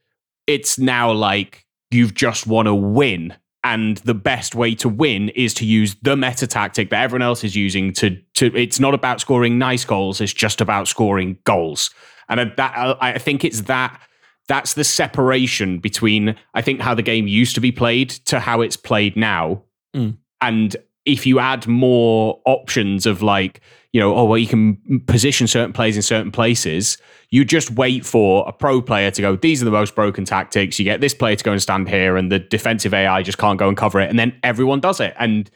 [0.46, 3.34] it's now like you've just want to win
[3.74, 7.44] and the best way to win is to use the meta tactic that everyone else
[7.44, 11.90] is using to to it's not about scoring nice goals it's just about scoring goals
[12.28, 14.00] and I- that I I think it's that
[14.48, 18.60] that's the separation between I think how the game used to be played to how
[18.62, 19.62] it's played now
[19.96, 20.18] Mm.
[20.42, 20.76] and
[21.06, 23.60] if you add more options of like
[23.92, 26.98] you know oh well you can position certain players in certain places.
[27.30, 30.78] You just wait for a pro player to go these are the most broken tactics.
[30.78, 33.58] You get this player to go and stand here and the defensive ai just can't
[33.58, 34.10] go and cover it.
[34.10, 35.14] And then everyone does it.
[35.18, 35.50] And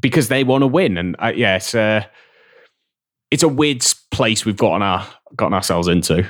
[0.00, 0.96] because they want to win.
[0.96, 2.04] And uh, yeah it's uh,
[3.30, 6.28] it's a weird place we've gotten our gotten ourselves into.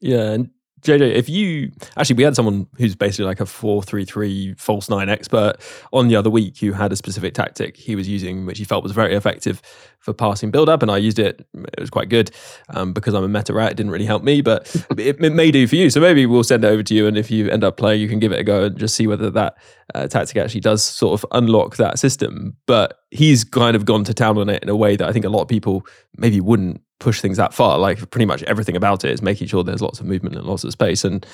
[0.00, 0.50] Yeah, and
[0.82, 5.54] JJ, if you actually, we had someone who's basically like a four-three-three false nine expert
[5.92, 8.82] on the other week who had a specific tactic he was using, which he felt
[8.82, 9.60] was very effective
[10.00, 11.46] for passing build-up, and I used it.
[11.54, 12.30] It was quite good
[12.70, 13.72] um, because I'm a meta rat.
[13.72, 15.90] It didn't really help me, but it, it may do for you.
[15.90, 18.08] So maybe we'll send it over to you, and if you end up playing, you
[18.08, 19.56] can give it a go and just see whether that
[19.94, 22.56] uh, tactic actually does sort of unlock that system.
[22.66, 25.24] But he's kind of gone to town on it in a way that I think
[25.24, 27.78] a lot of people maybe wouldn't push things that far.
[27.78, 30.64] Like pretty much everything about it is making sure there's lots of movement and lots
[30.64, 31.04] of space.
[31.04, 31.24] And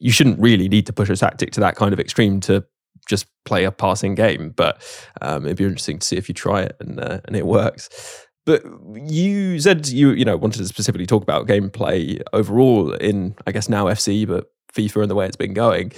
[0.00, 2.64] you shouldn't really need to push a tactic to that kind of extreme to
[3.08, 4.52] just play a passing game.
[4.56, 4.82] But
[5.20, 8.26] um, it'd be interesting to see if you try it and uh, and it works.
[8.46, 8.62] But
[8.94, 13.68] you said you you know wanted to specifically talk about gameplay overall in I guess
[13.68, 15.92] now FC, but FIFA and the way it's been going.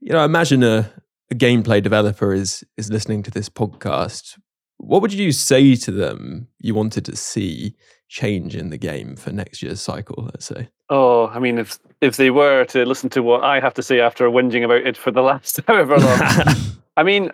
[0.00, 0.92] You know, imagine a,
[1.30, 4.38] a gameplay developer is is listening to this podcast.
[4.78, 7.76] What would you say to them you wanted to see
[8.08, 10.24] change in the game for next year's cycle?
[10.24, 10.68] Let's say.
[10.88, 14.00] Oh, I mean, if if they were to listen to what I have to say
[14.00, 16.20] after whinging about it for the last however long,
[16.96, 17.30] I mean,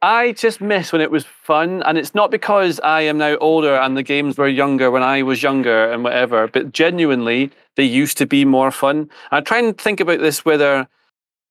[0.00, 3.74] I just miss when it was fun, and it's not because I am now older
[3.74, 8.18] and the games were younger when I was younger and whatever, but genuinely they used
[8.18, 9.10] to be more fun.
[9.30, 10.88] I try and think about this whether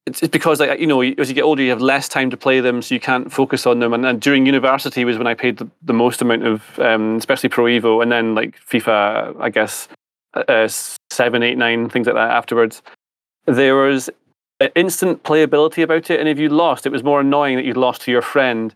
[0.05, 2.37] it's, it's because like you know as you get older you have less time to
[2.37, 3.93] play them so you can't focus on them.
[3.93, 7.49] And, and during university was when i played the, the most amount of um, especially
[7.49, 9.87] pro evo and then like fifa i guess
[10.33, 10.67] uh,
[11.11, 12.81] seven eight nine things like that afterwards.
[13.45, 14.09] There was
[14.75, 18.01] instant playability about it and if you lost it was more annoying that you'd lost
[18.03, 18.75] to your friend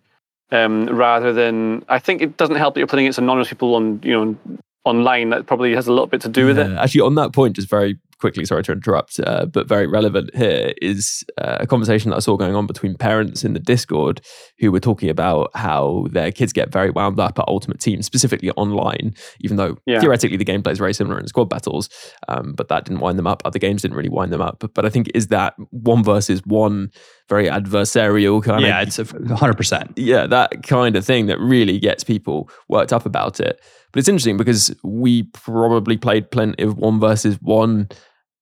[0.51, 3.99] um, rather than i think it doesn't help that you're playing against anonymous people on
[4.03, 5.31] you know online.
[5.31, 6.71] That probably has a little bit to do with it.
[6.71, 10.73] Actually, on that point, just very quickly, sorry to interrupt, uh, but very relevant here
[10.81, 14.19] is uh, a conversation that I saw going on between parents in the Discord
[14.59, 18.49] who were talking about how their kids get very wound up at Ultimate Team, specifically
[18.51, 19.99] online, even though Yeah.
[19.99, 21.88] theoretically the gameplay is very similar in squad battles,
[22.27, 23.43] um, but that didn't wind them up.
[23.45, 24.57] Other games didn't really wind them up.
[24.59, 26.89] But but I think is that one versus one
[27.29, 29.91] very adversarial kind Yeah, of it's a hundred percent.
[29.97, 33.59] yeah, that kind of thing that really gets people worked up about it.
[33.91, 37.88] But it's interesting because we probably played plenty of one versus one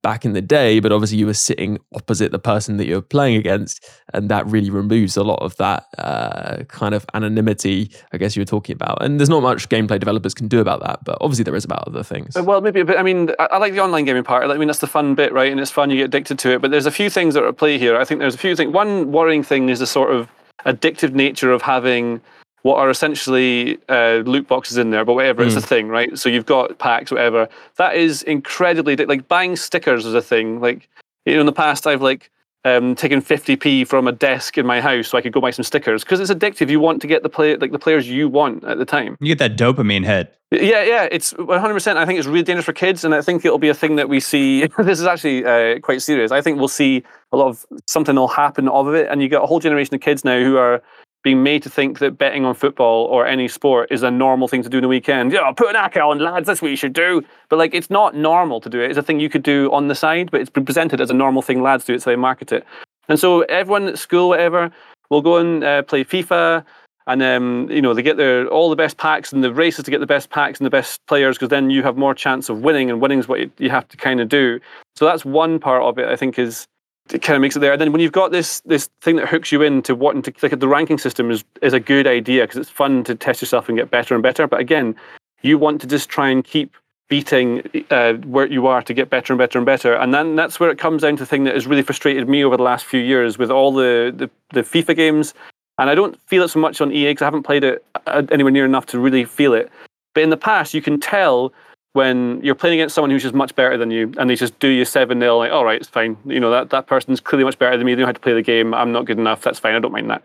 [0.04, 3.38] back in the day, but obviously you were sitting opposite the person that you're playing
[3.38, 8.36] against, and that really removes a lot of that uh, kind of anonymity, I guess
[8.36, 9.02] you were talking about.
[9.02, 11.88] And there's not much gameplay developers can do about that, but obviously there is about
[11.88, 12.36] other things.
[12.36, 12.98] Well, maybe a bit.
[12.98, 14.44] I mean, I, I like the online gaming part.
[14.50, 15.52] I mean, that's the fun bit, right?
[15.52, 15.90] And it's fun.
[15.90, 16.62] You get addicted to it.
[16.62, 17.98] But there's a few things that are at play here.
[17.98, 18.74] I think there's a few things.
[18.74, 20.30] One worrying thing is the sort of
[20.66, 22.22] addictive nature of having
[22.64, 26.18] what are essentially uh, loot boxes in there, but whatever, it's a thing, right?
[26.18, 27.48] So you've got packs, whatever.
[27.76, 30.62] That is incredibly like buying stickers is a thing.
[30.62, 30.90] Like
[31.26, 32.32] you know, in the past, I've like
[32.64, 35.64] um, taken 50p from a desk in my house so I could go buy some
[35.64, 36.70] stickers because it's addictive.
[36.70, 39.18] You want to get the play like the players you want at the time.
[39.20, 40.34] You get that dopamine hit.
[40.52, 41.98] Yeah, yeah, it's 100%.
[41.98, 44.08] I think it's really dangerous for kids, and I think it'll be a thing that
[44.08, 44.68] we see.
[44.78, 46.32] this is actually uh, quite serious.
[46.32, 49.44] I think we'll see a lot of something will happen of it, and you got
[49.44, 50.82] a whole generation of kids now who are
[51.24, 54.62] being made to think that betting on football or any sport is a normal thing
[54.62, 55.32] to do in the weekend.
[55.32, 56.46] Yeah, put an acca on, lads.
[56.46, 57.24] That's what you should do.
[57.50, 58.90] But like, it's not normal to do it.
[58.90, 61.42] It's a thing you could do on the side, but it's presented as a normal
[61.42, 61.64] thing.
[61.64, 62.66] Lads do it, so they market it.
[63.08, 64.72] And so everyone at school, whatever,
[65.10, 66.64] will go and uh, play FIFA,
[67.08, 69.92] and um, you know they get their all the best packs and the races to
[69.92, 72.62] get the best packs and the best players because then you have more chance of
[72.62, 74.60] winning, and winning is what you, you have to kind of do.
[74.96, 76.08] So that's one part of it.
[76.08, 76.68] I think is
[77.12, 77.74] it kind of makes it there.
[77.74, 80.60] And then when you've got this this thing that hooks you into wanting to like
[80.60, 83.78] the ranking system is is a good idea because it's fun to test yourself and
[83.78, 84.48] get better and better.
[84.48, 84.96] But again,
[85.42, 86.76] you want to just try and keep
[87.10, 87.62] beating
[87.92, 89.94] uh, where you are to get better and better and better.
[89.94, 92.44] And then that's where it comes down to the thing that has really frustrated me
[92.44, 95.34] over the last few years with all the the, the FIFA games.
[95.80, 98.24] And I don't feel it so much on EA because I haven't played it uh,
[98.32, 99.72] anywhere near enough to really feel it.
[100.14, 101.52] But in the past, you can tell
[101.94, 104.68] when you're playing against someone who's just much better than you and they just do
[104.68, 106.18] you 7 0, like, all right, it's fine.
[106.26, 107.94] You know, that, that person's clearly much better than me.
[107.94, 108.74] They know how to play the game.
[108.74, 109.42] I'm not good enough.
[109.42, 109.76] That's fine.
[109.76, 110.24] I don't mind that.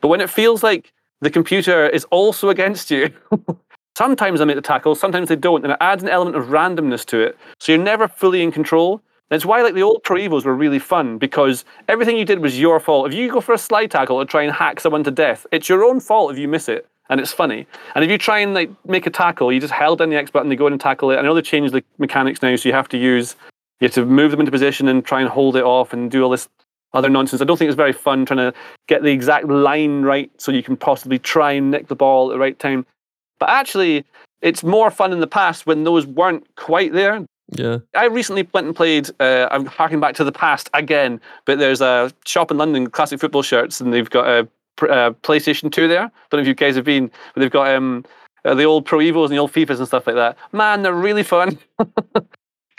[0.00, 3.12] But when it feels like the computer is also against you,
[3.98, 5.64] sometimes they make the tackle, sometimes they don't.
[5.64, 7.36] And it adds an element of randomness to it.
[7.58, 9.02] So you're never fully in control.
[9.28, 12.58] That's why like the old Pro Evos were really fun because everything you did was
[12.58, 13.08] your fault.
[13.08, 15.68] If you go for a slide tackle or try and hack someone to death, it's
[15.68, 16.86] your own fault if you miss it.
[17.10, 17.66] And it's funny.
[17.94, 20.30] And if you try and like make a tackle, you just held down the X
[20.30, 21.16] button, they go in and tackle it.
[21.16, 23.36] I know they changed the mechanics now, so you have to use
[23.80, 26.22] you have to move them into position and try and hold it off and do
[26.22, 26.48] all this
[26.92, 27.40] other nonsense.
[27.40, 28.54] I don't think it's very fun trying to
[28.86, 32.34] get the exact line right so you can possibly try and nick the ball at
[32.34, 32.86] the right time.
[33.38, 34.04] But actually,
[34.42, 37.24] it's more fun in the past when those weren't quite there.
[37.52, 37.78] Yeah.
[37.94, 39.10] I recently went and played.
[39.20, 43.20] Uh, I'm harking back to the past again, but there's a shop in London, classic
[43.20, 44.48] football shirts, and they've got a,
[44.82, 46.04] uh PlayStation 2 there.
[46.04, 48.04] I Don't know if you guys have been, but they've got um,
[48.44, 50.36] uh, the old Pro Evos and the old FIFAs and stuff like that.
[50.52, 51.58] Man, they're really fun.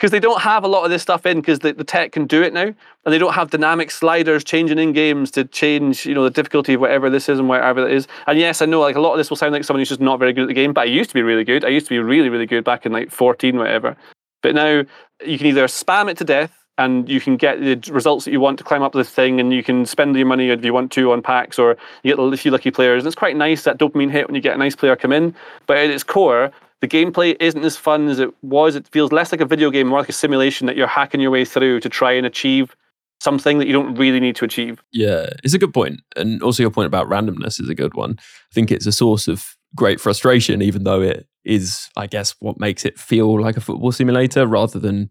[0.00, 2.26] Because they don't have a lot of this stuff in because the, the tech can
[2.26, 2.74] do it now, and
[3.04, 6.80] they don't have dynamic sliders changing in games to change, you know, the difficulty of
[6.80, 8.08] whatever this is and whatever that is.
[8.26, 10.00] And yes, I know like a lot of this will sound like someone who's just
[10.00, 11.66] not very good at the game, but I used to be really good.
[11.66, 13.94] I used to be really, really good back in like 14, whatever.
[14.42, 14.84] But now
[15.22, 18.40] you can either spam it to death and you can get the results that you
[18.40, 20.90] want to climb up the thing, and you can spend your money if you want
[20.92, 23.02] to on packs, or you get a few lucky players.
[23.02, 25.34] And it's quite nice that dopamine hit when you get a nice player come in.
[25.66, 26.50] But at its core,
[26.80, 28.76] the gameplay isn't as fun as it was.
[28.76, 31.30] It feels less like a video game, more like a simulation that you're hacking your
[31.30, 32.74] way through to try and achieve
[33.20, 34.82] something that you don't really need to achieve.
[34.90, 36.00] Yeah, it's a good point.
[36.16, 38.16] And also your point about randomness is a good one.
[38.18, 42.58] I think it's a source of great frustration, even though it is, I guess, what
[42.58, 45.10] makes it feel like a football simulator rather than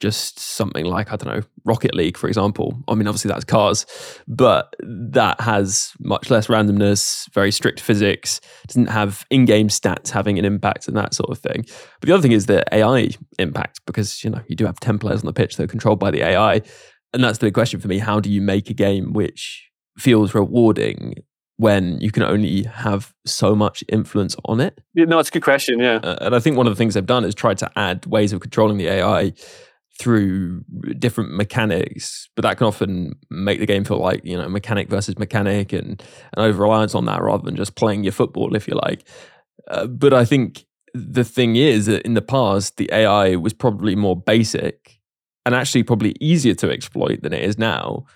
[0.00, 2.76] just something like, I don't know, Rocket League, for example.
[2.88, 3.86] I mean, obviously that's cars,
[4.26, 10.38] but that has much less randomness, very strict physics, doesn't have in game stats having
[10.38, 11.64] an impact and that sort of thing.
[12.00, 14.98] But the other thing is the AI impact, because, you know, you do have 10
[14.98, 16.62] players on the pitch that are controlled by the AI.
[17.12, 17.98] And that's the big question for me.
[17.98, 21.14] How do you make a game which feels rewarding
[21.56, 24.80] when you can only have so much influence on it?
[24.94, 25.78] Yeah, no, it's a good question.
[25.78, 25.96] Yeah.
[25.96, 28.32] Uh, and I think one of the things they've done is tried to add ways
[28.32, 29.34] of controlling the AI
[30.00, 30.64] through
[30.98, 35.18] different mechanics, but that can often make the game feel like, you know, mechanic versus
[35.18, 36.02] mechanic and
[36.36, 39.06] an over reliance on that rather than just playing your football, if you like.
[39.68, 43.94] Uh, but I think the thing is that in the past, the AI was probably
[43.94, 44.98] more basic
[45.44, 48.06] and actually probably easier to exploit than it is now.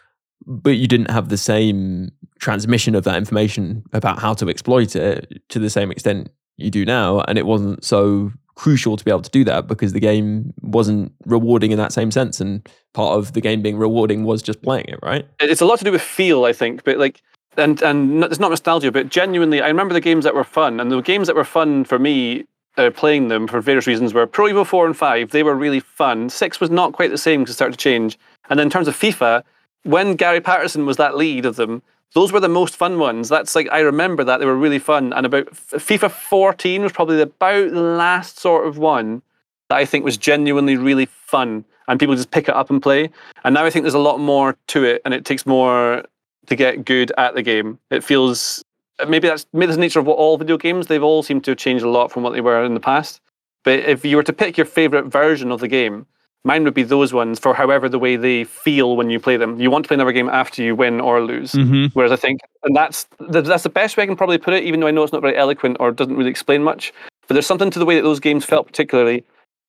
[0.46, 5.42] But you didn't have the same transmission of that information about how to exploit it
[5.50, 7.20] to the same extent you do now.
[7.20, 11.12] And it wasn't so crucial to be able to do that because the game wasn't
[11.26, 12.40] rewarding in that same sense.
[12.40, 15.26] And part of the game being rewarding was just playing it, right?
[15.40, 16.84] It's a lot to do with feel, I think.
[16.84, 17.22] But like,
[17.56, 20.90] and and it's not nostalgia, but genuinely, I remember the games that were fun, and
[20.90, 22.46] the games that were fun for me
[22.76, 25.30] uh, playing them for various reasons were Pro Evo 4 and 5.
[25.30, 26.28] They were really fun.
[26.28, 28.18] 6 was not quite the same because it started to change.
[28.50, 29.42] And then in terms of FIFA,
[29.84, 31.82] when Gary Paterson was that lead of them,
[32.14, 33.28] those were the most fun ones.
[33.28, 34.38] That's like, I remember that.
[34.38, 35.12] They were really fun.
[35.12, 39.20] And about FIFA 14 was probably about the last sort of one
[39.68, 41.64] that I think was genuinely really fun.
[41.88, 43.10] And people just pick it up and play.
[43.44, 46.04] And now I think there's a lot more to it and it takes more
[46.46, 47.78] to get good at the game.
[47.90, 48.64] It feels
[49.08, 50.86] maybe that's maybe that's the nature of what all video games.
[50.86, 53.20] They've all seemed to have changed a lot from what they were in the past.
[53.64, 56.06] But if you were to pick your favorite version of the game,
[56.44, 59.58] mine would be those ones for however the way they feel when you play them.
[59.58, 61.52] You want to play another game after you win or lose.
[61.52, 61.90] Mhm.
[61.94, 64.64] Whereas I think, and that's that's the best way I can probably put it.
[64.64, 66.92] Even though I know it's not very eloquent or doesn't really explain much,
[67.26, 69.24] but there's something to the way that those games felt particularly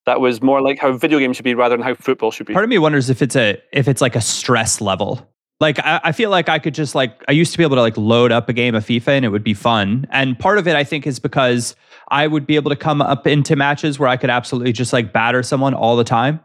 [0.06, 2.54] that was more like how video games should be rather than how football should be.
[2.54, 5.28] Part of me wonders if it's a if it's like a stress level.
[5.62, 7.82] Like I, I feel like I could just like I used to be able to
[7.82, 10.06] like load up a game of FIFA and it would be fun.
[10.12, 11.76] And part of it I think is because
[12.10, 15.14] I would be able to come up into matches where I could absolutely just like
[15.14, 16.40] batter someone all the time.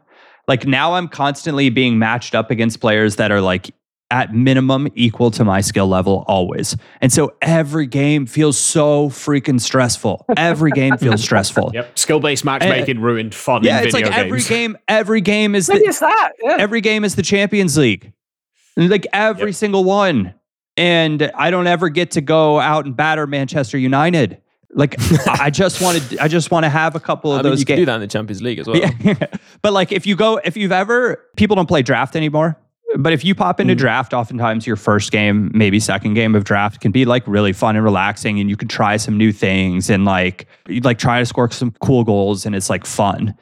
[0.47, 3.71] Like now I'm constantly being matched up against players that are like
[4.09, 6.75] at minimum equal to my skill level always.
[6.99, 10.25] And so every game feels so freaking stressful.
[10.35, 11.71] Every game feels stressful.
[11.73, 11.97] Yep.
[11.97, 15.69] Skill based matchmaking ruined fun Yeah, in it's video like every game, every game is
[15.69, 16.31] Maybe the, it's that.
[16.43, 16.57] Yeah.
[16.59, 18.11] every game is the Champions League.
[18.75, 20.33] Like every single one.
[20.77, 24.41] And I don't ever get to go out and batter Manchester United.
[24.73, 24.95] Like
[25.27, 27.65] I just wanted I just want to have a couple of I mean, those you
[27.65, 27.81] can games.
[27.81, 28.77] do that in the Champions League as well.
[28.77, 29.15] Yeah.
[29.61, 32.57] but like if you go if you've ever people don't play draft anymore.
[32.97, 33.61] But if you pop Mm.
[33.61, 37.53] into draft, oftentimes your first game, maybe second game of draft can be like really
[37.53, 41.19] fun and relaxing and you can try some new things and like you like try
[41.19, 43.33] to score some cool goals and it's like fun.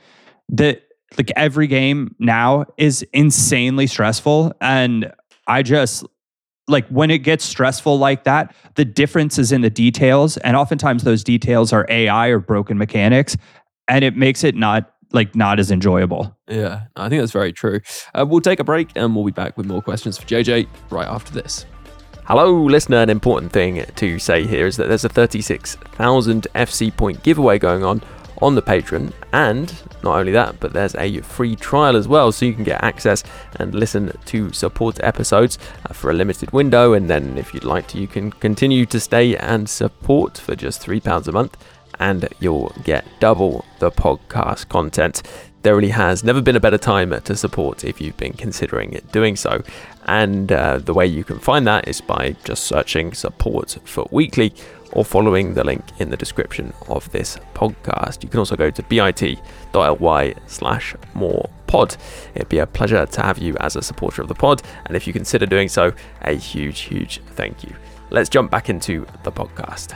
[0.49, 0.79] The
[1.17, 5.11] like every game now is insanely stressful and
[5.47, 6.05] I just
[6.69, 11.03] like when it gets stressful like that, the difference is in the details and oftentimes
[11.03, 13.35] those details are AI or broken mechanics
[13.87, 16.37] and it makes it not like not as enjoyable.
[16.47, 17.81] Yeah, I think that's very true.
[18.13, 21.07] Uh, we'll take a break and we'll be back with more questions for JJ right
[21.07, 21.65] after this.
[22.25, 22.97] Hello, listener.
[22.97, 27.83] An important thing to say here is that there's a 36,000 FC point giveaway going
[27.83, 28.03] on
[28.41, 29.73] on the Patreon, and
[30.03, 33.23] not only that, but there's a free trial as well, so you can get access
[33.57, 36.93] and listen to support episodes uh, for a limited window.
[36.93, 40.81] And then, if you'd like to, you can continue to stay and support for just
[40.85, 41.57] £3 a month
[41.99, 45.21] and you'll get double the podcast content.
[45.61, 49.35] There really has never been a better time to support if you've been considering doing
[49.35, 49.61] so.
[50.05, 54.53] And uh, the way you can find that is by just searching support FUT Weekly
[54.93, 58.23] or following the link in the description of this podcast.
[58.23, 61.95] You can also go to bit.ly slash more pod.
[62.35, 64.63] It'd be a pleasure to have you as a supporter of the pod.
[64.85, 67.75] And if you consider doing so, a huge, huge thank you.
[68.09, 69.95] Let's jump back into the podcast.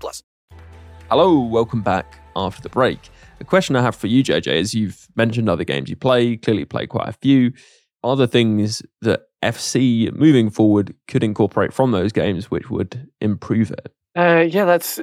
[0.00, 0.22] plus.
[1.08, 2.98] Hello, welcome back after the break.
[3.38, 6.64] The question I have for you, JJ, is you've mentioned other games you play, clearly
[6.64, 7.52] play quite a few.
[8.04, 13.70] Are there things that FC moving forward could incorporate from those games which would improve
[13.70, 13.92] it?
[14.16, 15.00] Uh, yeah, that's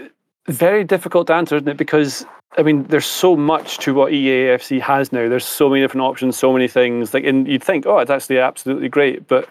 [0.47, 1.77] very difficult to answer, isn't it?
[1.77, 2.25] Because
[2.57, 5.29] I mean, there's so much to what EAFC has now.
[5.29, 7.13] There's so many different options, so many things.
[7.13, 9.47] Like, and you'd think, oh, it's actually absolutely great, but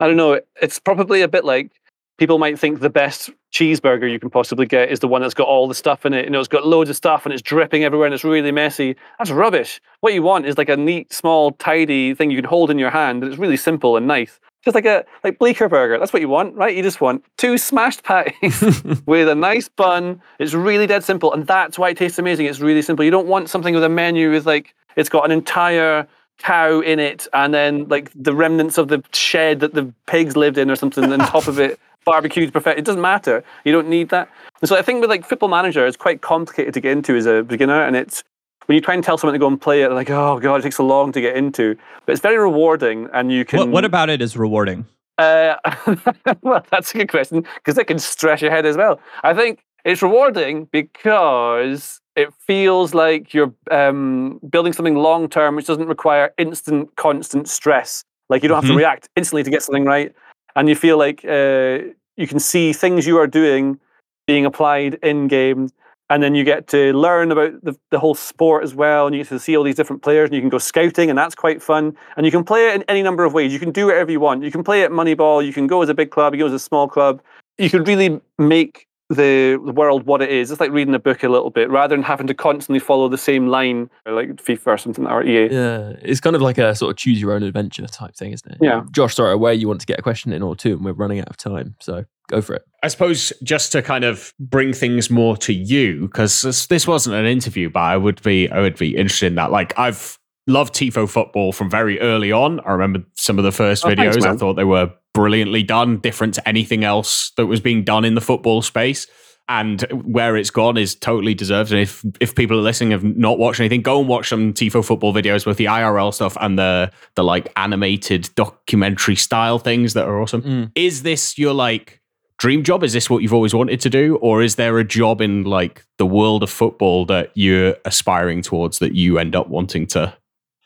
[0.00, 0.40] I don't know.
[0.60, 1.70] It's probably a bit like
[2.18, 5.48] people might think the best cheeseburger you can possibly get is the one that's got
[5.48, 6.24] all the stuff in it.
[6.26, 8.96] You know, it's got loads of stuff and it's dripping everywhere and it's really messy.
[9.18, 9.80] That's rubbish.
[10.00, 12.90] What you want is like a neat, small, tidy thing you can hold in your
[12.90, 14.38] hand and it's really simple and nice.
[14.64, 15.98] Just like a like Bleecker burger.
[15.98, 16.76] That's what you want, right?
[16.76, 18.60] You just want two smashed patties
[19.06, 20.20] with a nice bun.
[20.40, 22.46] It's really dead simple, and that's why it tastes amazing.
[22.46, 23.04] It's really simple.
[23.04, 26.08] You don't want something with a menu with like it's got an entire
[26.38, 30.58] cow in it, and then like the remnants of the shed that the pigs lived
[30.58, 31.78] in or something on top of it.
[32.10, 32.78] Barbecued perfect.
[32.78, 33.42] It doesn't matter.
[33.64, 34.28] You don't need that.
[34.60, 37.26] And so I think with like Football Manager, it's quite complicated to get into as
[37.26, 38.24] a beginner, and it's
[38.66, 40.62] when you try and tell someone to go and play it, like, oh god, it
[40.62, 41.76] takes so long to get into.
[42.04, 43.58] But it's very rewarding, and you can.
[43.60, 44.86] What, what about it is rewarding?
[45.18, 45.56] Uh,
[46.42, 49.00] well, that's a good question because it can stress your head as well.
[49.24, 55.66] I think it's rewarding because it feels like you're um, building something long term, which
[55.66, 58.04] doesn't require instant, constant stress.
[58.28, 58.74] Like you don't have Mhm.
[58.74, 60.12] to react instantly to get something right,
[60.58, 61.78] and you feel like uh,
[62.16, 63.78] you can see things you are doing
[64.26, 65.70] being applied in game,
[66.10, 69.22] and then you get to learn about the, the whole sport as well, and you
[69.22, 71.62] get to see all these different players, and you can go scouting, and that's quite
[71.62, 71.96] fun.
[72.16, 73.52] And you can play it in any number of ways.
[73.52, 74.42] You can do whatever you want.
[74.42, 75.46] You can play it Moneyball.
[75.46, 76.34] You can go as a big club.
[76.34, 77.22] You go as a small club.
[77.56, 80.50] You can really make the, the world what it is.
[80.50, 83.18] It's like reading a book a little bit, rather than having to constantly follow the
[83.18, 85.50] same line, uh, like FIFA or something, or EA.
[85.50, 88.52] Yeah, it's kind of like a sort of choose your own adventure type thing, isn't
[88.52, 88.58] it?
[88.60, 88.84] Yeah.
[88.92, 91.20] Josh, sorry, away you want to get a question in or two, and we're running
[91.20, 92.64] out of time, so go for it.
[92.82, 97.16] I suppose just to kind of bring things more to you, because this, this wasn't
[97.16, 99.50] an interview, but I would be I would be interested in that.
[99.50, 100.17] Like I've
[100.48, 102.60] loved Tifo football from very early on.
[102.60, 104.14] I remember some of the first Oh, videos.
[104.14, 108.04] thanks, I thought they were brilliantly done, different to anything else that was being done
[108.04, 109.06] in the football space.
[109.50, 111.72] And where it's gone is totally deserved.
[111.72, 114.84] And if if people are listening have not watched anything, go and watch some Tifo
[114.84, 120.06] football videos with the IRL stuff and the the like animated documentary style things that
[120.06, 120.42] are awesome.
[120.42, 120.70] Mm.
[120.74, 122.02] Is this your like
[122.38, 122.84] dream job?
[122.84, 124.16] Is this what you've always wanted to do?
[124.16, 128.80] Or is there a job in like the world of football that you're aspiring towards
[128.80, 130.14] that you end up wanting to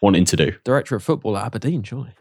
[0.03, 0.53] wanting to do?
[0.65, 2.11] Director of football at Aberdeen, surely.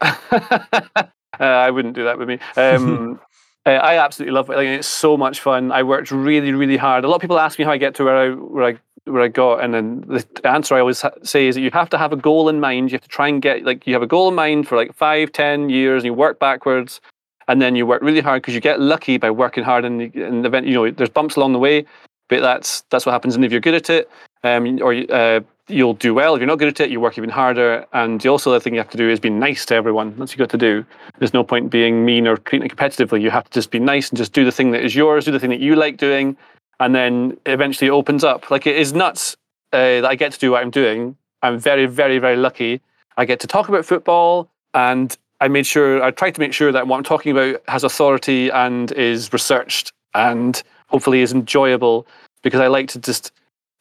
[1.40, 2.38] Uh, I wouldn't do that with me.
[2.56, 3.18] Um,
[3.66, 4.56] uh, I absolutely love it.
[4.56, 5.72] Like, it's so much fun.
[5.72, 7.04] I worked really, really hard.
[7.04, 8.78] A lot of people ask me how I get to where I where I
[9.10, 11.88] where I got, and then the answer I always ha- say is that you have
[11.90, 12.92] to have a goal in mind.
[12.92, 14.94] You have to try and get like you have a goal in mind for like
[14.94, 17.00] five, ten years, and you work backwards,
[17.48, 20.44] and then you work really hard because you get lucky by working hard, and and
[20.44, 21.86] event you know there's bumps along the way,
[22.28, 23.34] but that's that's what happens.
[23.34, 24.10] And if you're good at it,
[24.44, 26.34] um, or you- uh, you'll do well.
[26.34, 27.86] If you're not good at it, you work even harder.
[27.92, 30.10] And also the thing you have to do is be nice to everyone.
[30.10, 30.84] That's what you got to do.
[31.18, 33.20] There's no point being mean or treating it competitively.
[33.20, 35.30] You have to just be nice and just do the thing that is yours, do
[35.30, 36.36] the thing that you like doing,
[36.80, 38.50] and then eventually it opens up.
[38.50, 39.36] Like it is nuts
[39.72, 41.16] uh, that I get to do what I'm doing.
[41.42, 42.80] I'm very, very, very lucky.
[43.16, 46.72] I get to talk about football, and I made sure I tried to make sure
[46.72, 52.06] that what I'm talking about has authority and is researched and hopefully is enjoyable
[52.42, 53.32] because I like to just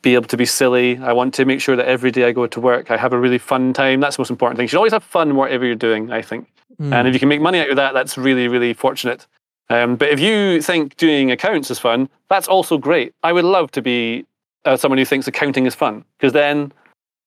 [0.01, 0.97] be able to be silly.
[0.97, 3.19] I want to make sure that every day I go to work, I have a
[3.19, 3.99] really fun time.
[3.99, 4.63] That's the most important thing.
[4.65, 6.51] You should always have fun whatever you're doing, I think.
[6.79, 6.93] Mm.
[6.93, 9.27] And if you can make money out of that, that's really, really fortunate.
[9.69, 13.13] Um, but if you think doing accounts is fun, that's also great.
[13.23, 14.25] I would love to be
[14.65, 16.73] uh, someone who thinks accounting is fun because then,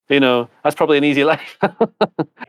[0.09, 1.59] you know, that's probably an easy life.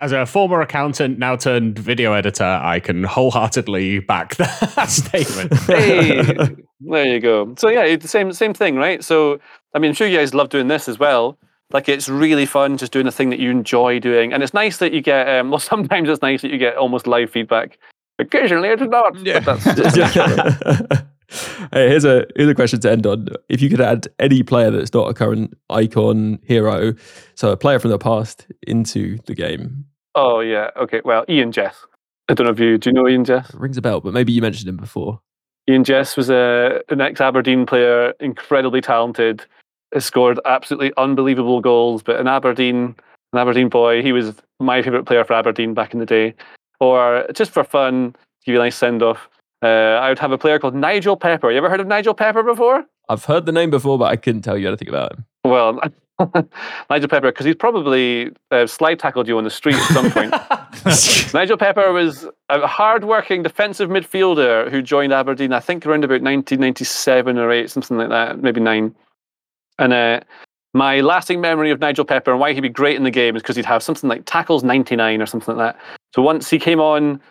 [0.01, 5.53] As a former accountant, now turned video editor, I can wholeheartedly back that statement.
[5.61, 7.55] hey, there you go.
[7.57, 9.03] So yeah, the same same thing, right?
[9.03, 9.39] So
[9.75, 11.37] I mean, I'm sure you guys love doing this as well.
[11.71, 14.77] Like it's really fun just doing a thing that you enjoy doing, and it's nice
[14.77, 15.27] that you get.
[15.27, 17.77] Um, well, sometimes it's nice that you get almost live feedback.
[18.17, 19.19] Occasionally, it's not.
[19.19, 19.41] Yeah.
[19.41, 19.95] But that's,
[21.73, 23.27] hey, here's a here's a question to end on.
[23.49, 26.93] If you could add any player that's not a current icon hero,
[27.33, 30.69] so a player from the past into the game, oh yeah.
[30.77, 31.01] Okay.
[31.03, 31.75] Well, Eoin Jess.
[32.29, 33.53] I don't know if you do you know Eoin Jess.
[33.53, 35.19] rings a bell, but maybe you mentioned him before.
[35.69, 39.45] Eoin Jess was a, an ex Aberdeen player, incredibly talented,
[39.95, 42.03] has scored absolutely unbelievable goals.
[42.03, 42.95] But an Aberdeen,
[43.33, 46.35] an Aberdeen boy, he was my favourite player for Aberdeen back in the day.
[46.79, 49.29] Or just for fun, to give you a nice send off,
[49.63, 51.49] uh, I would have a player called Nigel Pepper.
[51.49, 52.85] You ever heard of Nigel Pepper before?
[53.09, 55.25] I've heard the name before, but I couldn't tell you anything about him.
[55.45, 55.79] Well,
[56.89, 60.33] Nigel Pepper, because he's probably uh, slide tackled you on the street at some point.
[61.33, 67.37] Nigel Pepper was a hard-working defensive midfielder who joined Aberdeen, I think, around about 1997
[67.37, 68.93] or eight, something like that, maybe nine.
[69.79, 70.21] And uh,
[70.73, 73.41] my lasting memory of Nigel Pepper and why he'd be great in the game is
[73.41, 75.81] because he'd have something like tackles 99 or something like that.
[76.13, 77.21] So once he came on,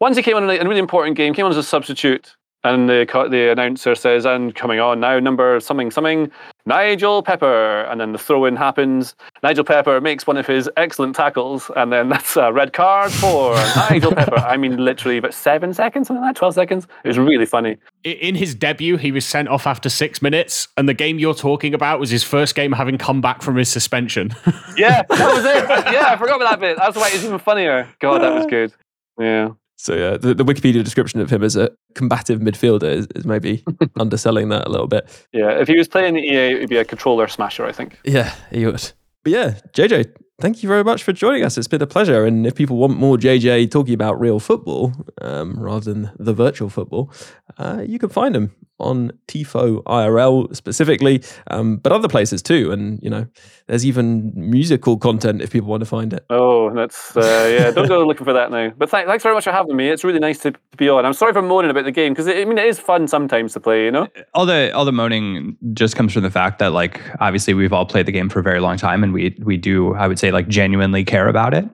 [0.00, 2.34] once he came on in a really important game, came on as a substitute,
[2.64, 6.30] and the the announcer says, "And coming on now, number something something,
[6.66, 9.14] Nigel Pepper." And then the throw-in happens.
[9.42, 13.54] Nigel Pepper makes one of his excellent tackles, and then that's a red card for
[13.76, 14.36] Nigel Pepper.
[14.38, 16.86] I mean, literally about seven seconds, something like that, twelve seconds.
[17.04, 17.78] It was really funny.
[18.04, 21.74] In his debut, he was sent off after six minutes, and the game you're talking
[21.74, 24.34] about was his first game having come back from his suspension.
[24.76, 25.62] yeah, that was it.
[25.92, 26.76] Yeah, I forgot about that bit.
[26.78, 27.88] That's why it's even funnier.
[28.00, 28.72] God, that was good.
[29.18, 29.50] Yeah.
[29.82, 33.64] So yeah, the, the Wikipedia description of him as a combative midfielder is, is maybe
[33.98, 35.08] underselling that a little bit.
[35.32, 37.98] Yeah, if he was playing the EA, it would be a controller smasher, I think.
[38.04, 38.92] Yeah, he would.
[39.24, 41.58] But yeah, JJ, thank you very much for joining us.
[41.58, 42.24] It's been a pleasure.
[42.24, 46.68] And if people want more JJ talking about real football um, rather than the virtual
[46.68, 47.12] football,
[47.58, 52.72] uh, you can find him on Tifo IRL specifically, um, but other places too.
[52.72, 53.26] And you know,
[53.66, 56.24] there's even musical content if people want to find it.
[56.30, 57.70] Oh, that's uh, yeah.
[57.70, 58.70] Don't go looking for that now.
[58.76, 59.88] But th- thanks very much for having me.
[59.88, 61.06] It's really nice to, to be on.
[61.06, 63.60] I'm sorry for moaning about the game because I mean it is fun sometimes to
[63.60, 63.84] play.
[63.84, 67.54] You know, all the all the moaning just comes from the fact that like obviously
[67.54, 70.08] we've all played the game for a very long time, and we we do I
[70.08, 71.68] would say like genuinely care about it.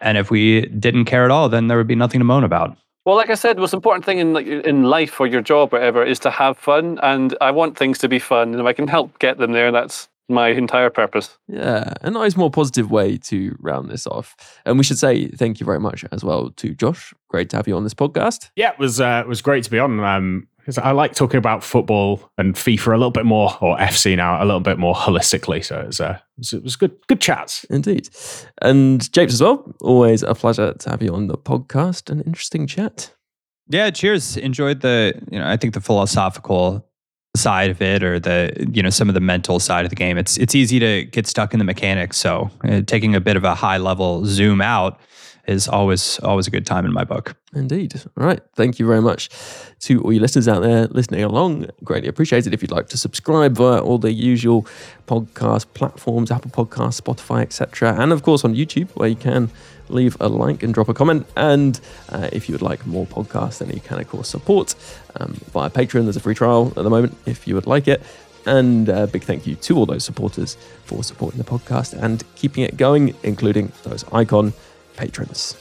[0.00, 2.76] And if we didn't care at all, then there would be nothing to moan about.
[3.06, 5.72] Well, like I said, the most important thing in like, in life or your job,
[5.72, 8.66] or whatever, is to have fun, and I want things to be fun, and if
[8.66, 11.38] I can help get them there, that's my entire purpose.
[11.46, 14.34] Yeah, a nice, more positive way to round this off.
[14.66, 17.14] And we should say thank you very much as well to Josh.
[17.28, 18.50] Great to have you on this podcast.
[18.56, 20.00] Yeah, it was uh, it was great to be on.
[20.00, 24.16] Um, because I like talking about football and FIFA a little bit more, or FC
[24.16, 25.64] now a little bit more holistically.
[25.64, 27.62] So it was, uh, it was, good, good chats.
[27.70, 28.08] Indeed.
[28.62, 29.72] And Japes as well.
[29.80, 32.10] Always a pleasure to have you on the podcast.
[32.10, 33.14] An interesting chat.
[33.68, 34.36] Yeah, cheers.
[34.36, 36.84] Enjoyed the, you know, I think the philosophical
[37.36, 40.16] side of it or the you know some of the mental side of the game
[40.16, 43.44] it's it's easy to get stuck in the mechanics so uh, taking a bit of
[43.44, 44.98] a high level zoom out
[45.46, 47.36] is always always a good time in my book.
[47.54, 48.00] Indeed.
[48.18, 48.40] All right.
[48.54, 49.30] Thank you very much
[49.80, 51.68] to all you listeners out there listening along.
[51.84, 52.52] Greatly appreciated.
[52.52, 54.66] If you'd like to subscribe via all the usual
[55.06, 59.50] podcast platforms, Apple Podcasts, Spotify, etc., and of course on YouTube, where you can
[59.88, 61.26] leave a like and drop a comment.
[61.36, 64.74] And uh, if you would like more podcasts, then you can of course support
[65.20, 66.04] um, via Patreon.
[66.04, 68.02] There's a free trial at the moment if you would like it.
[68.46, 72.62] And a big thank you to all those supporters for supporting the podcast and keeping
[72.62, 74.52] it going, including those icon
[74.96, 75.56] patrons.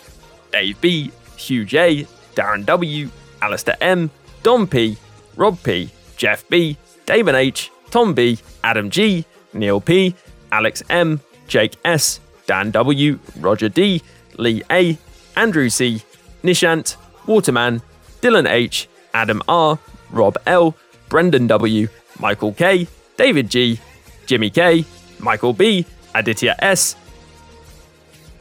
[0.52, 3.10] Dave B, Hugh J, Darren W,
[3.42, 4.10] Alistair M,
[4.44, 4.98] Don P,
[5.36, 10.16] Rob P, Jeff B, Damon H, Tom B, Adam G, Neil P,
[10.52, 14.02] Alex M, Jake S, Dan W, Roger D,
[14.38, 14.98] Lee A,
[15.36, 16.02] Andrew C,
[16.44, 16.96] Nishant,
[17.28, 17.82] Waterman,
[18.22, 19.80] Dylan H, Adam R,
[20.12, 20.76] Rob L,
[21.10, 21.88] Brendan W,
[22.20, 23.80] Michael K, David G,
[24.26, 24.86] Jimmy K,
[25.20, 26.96] Michael B, Aditya S,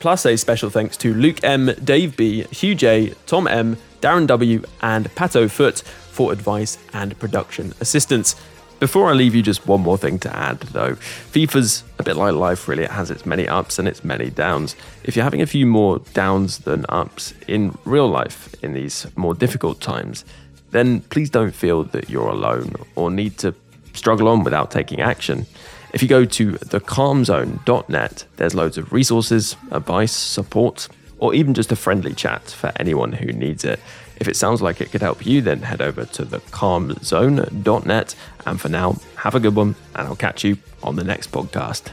[0.05, 4.63] plus a special thanks to Luke M, Dave B, Hugh J, Tom M, Darren W,
[4.83, 8.37] and Pato Foot for advice and production assistance.
[8.81, 10.97] Before I leave you, just one more thing to add though.
[10.97, 12.83] FIFA's a bit like life, really.
[12.83, 14.77] It has its many ups and its many downs.
[15.05, 19.33] If you're having a few more downs than ups in real life in these more
[19.33, 20.27] difficult times,
[20.73, 23.55] then please don't feel that you're alone or need to
[23.95, 25.47] struggle on without taking action.
[25.95, 30.89] If you go to thecalmzone.net, there's loads of resources, advice, support,
[31.19, 33.79] or even just a friendly chat for anyone who needs it.
[34.17, 38.17] If it sounds like it could help you, then head over to thecalmzone.net.
[38.45, 41.91] And for now, have a good one, and I'll catch you on the next podcast.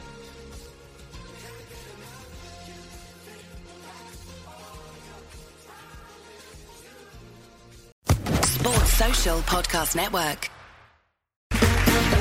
[9.46, 10.61] Podcast Network.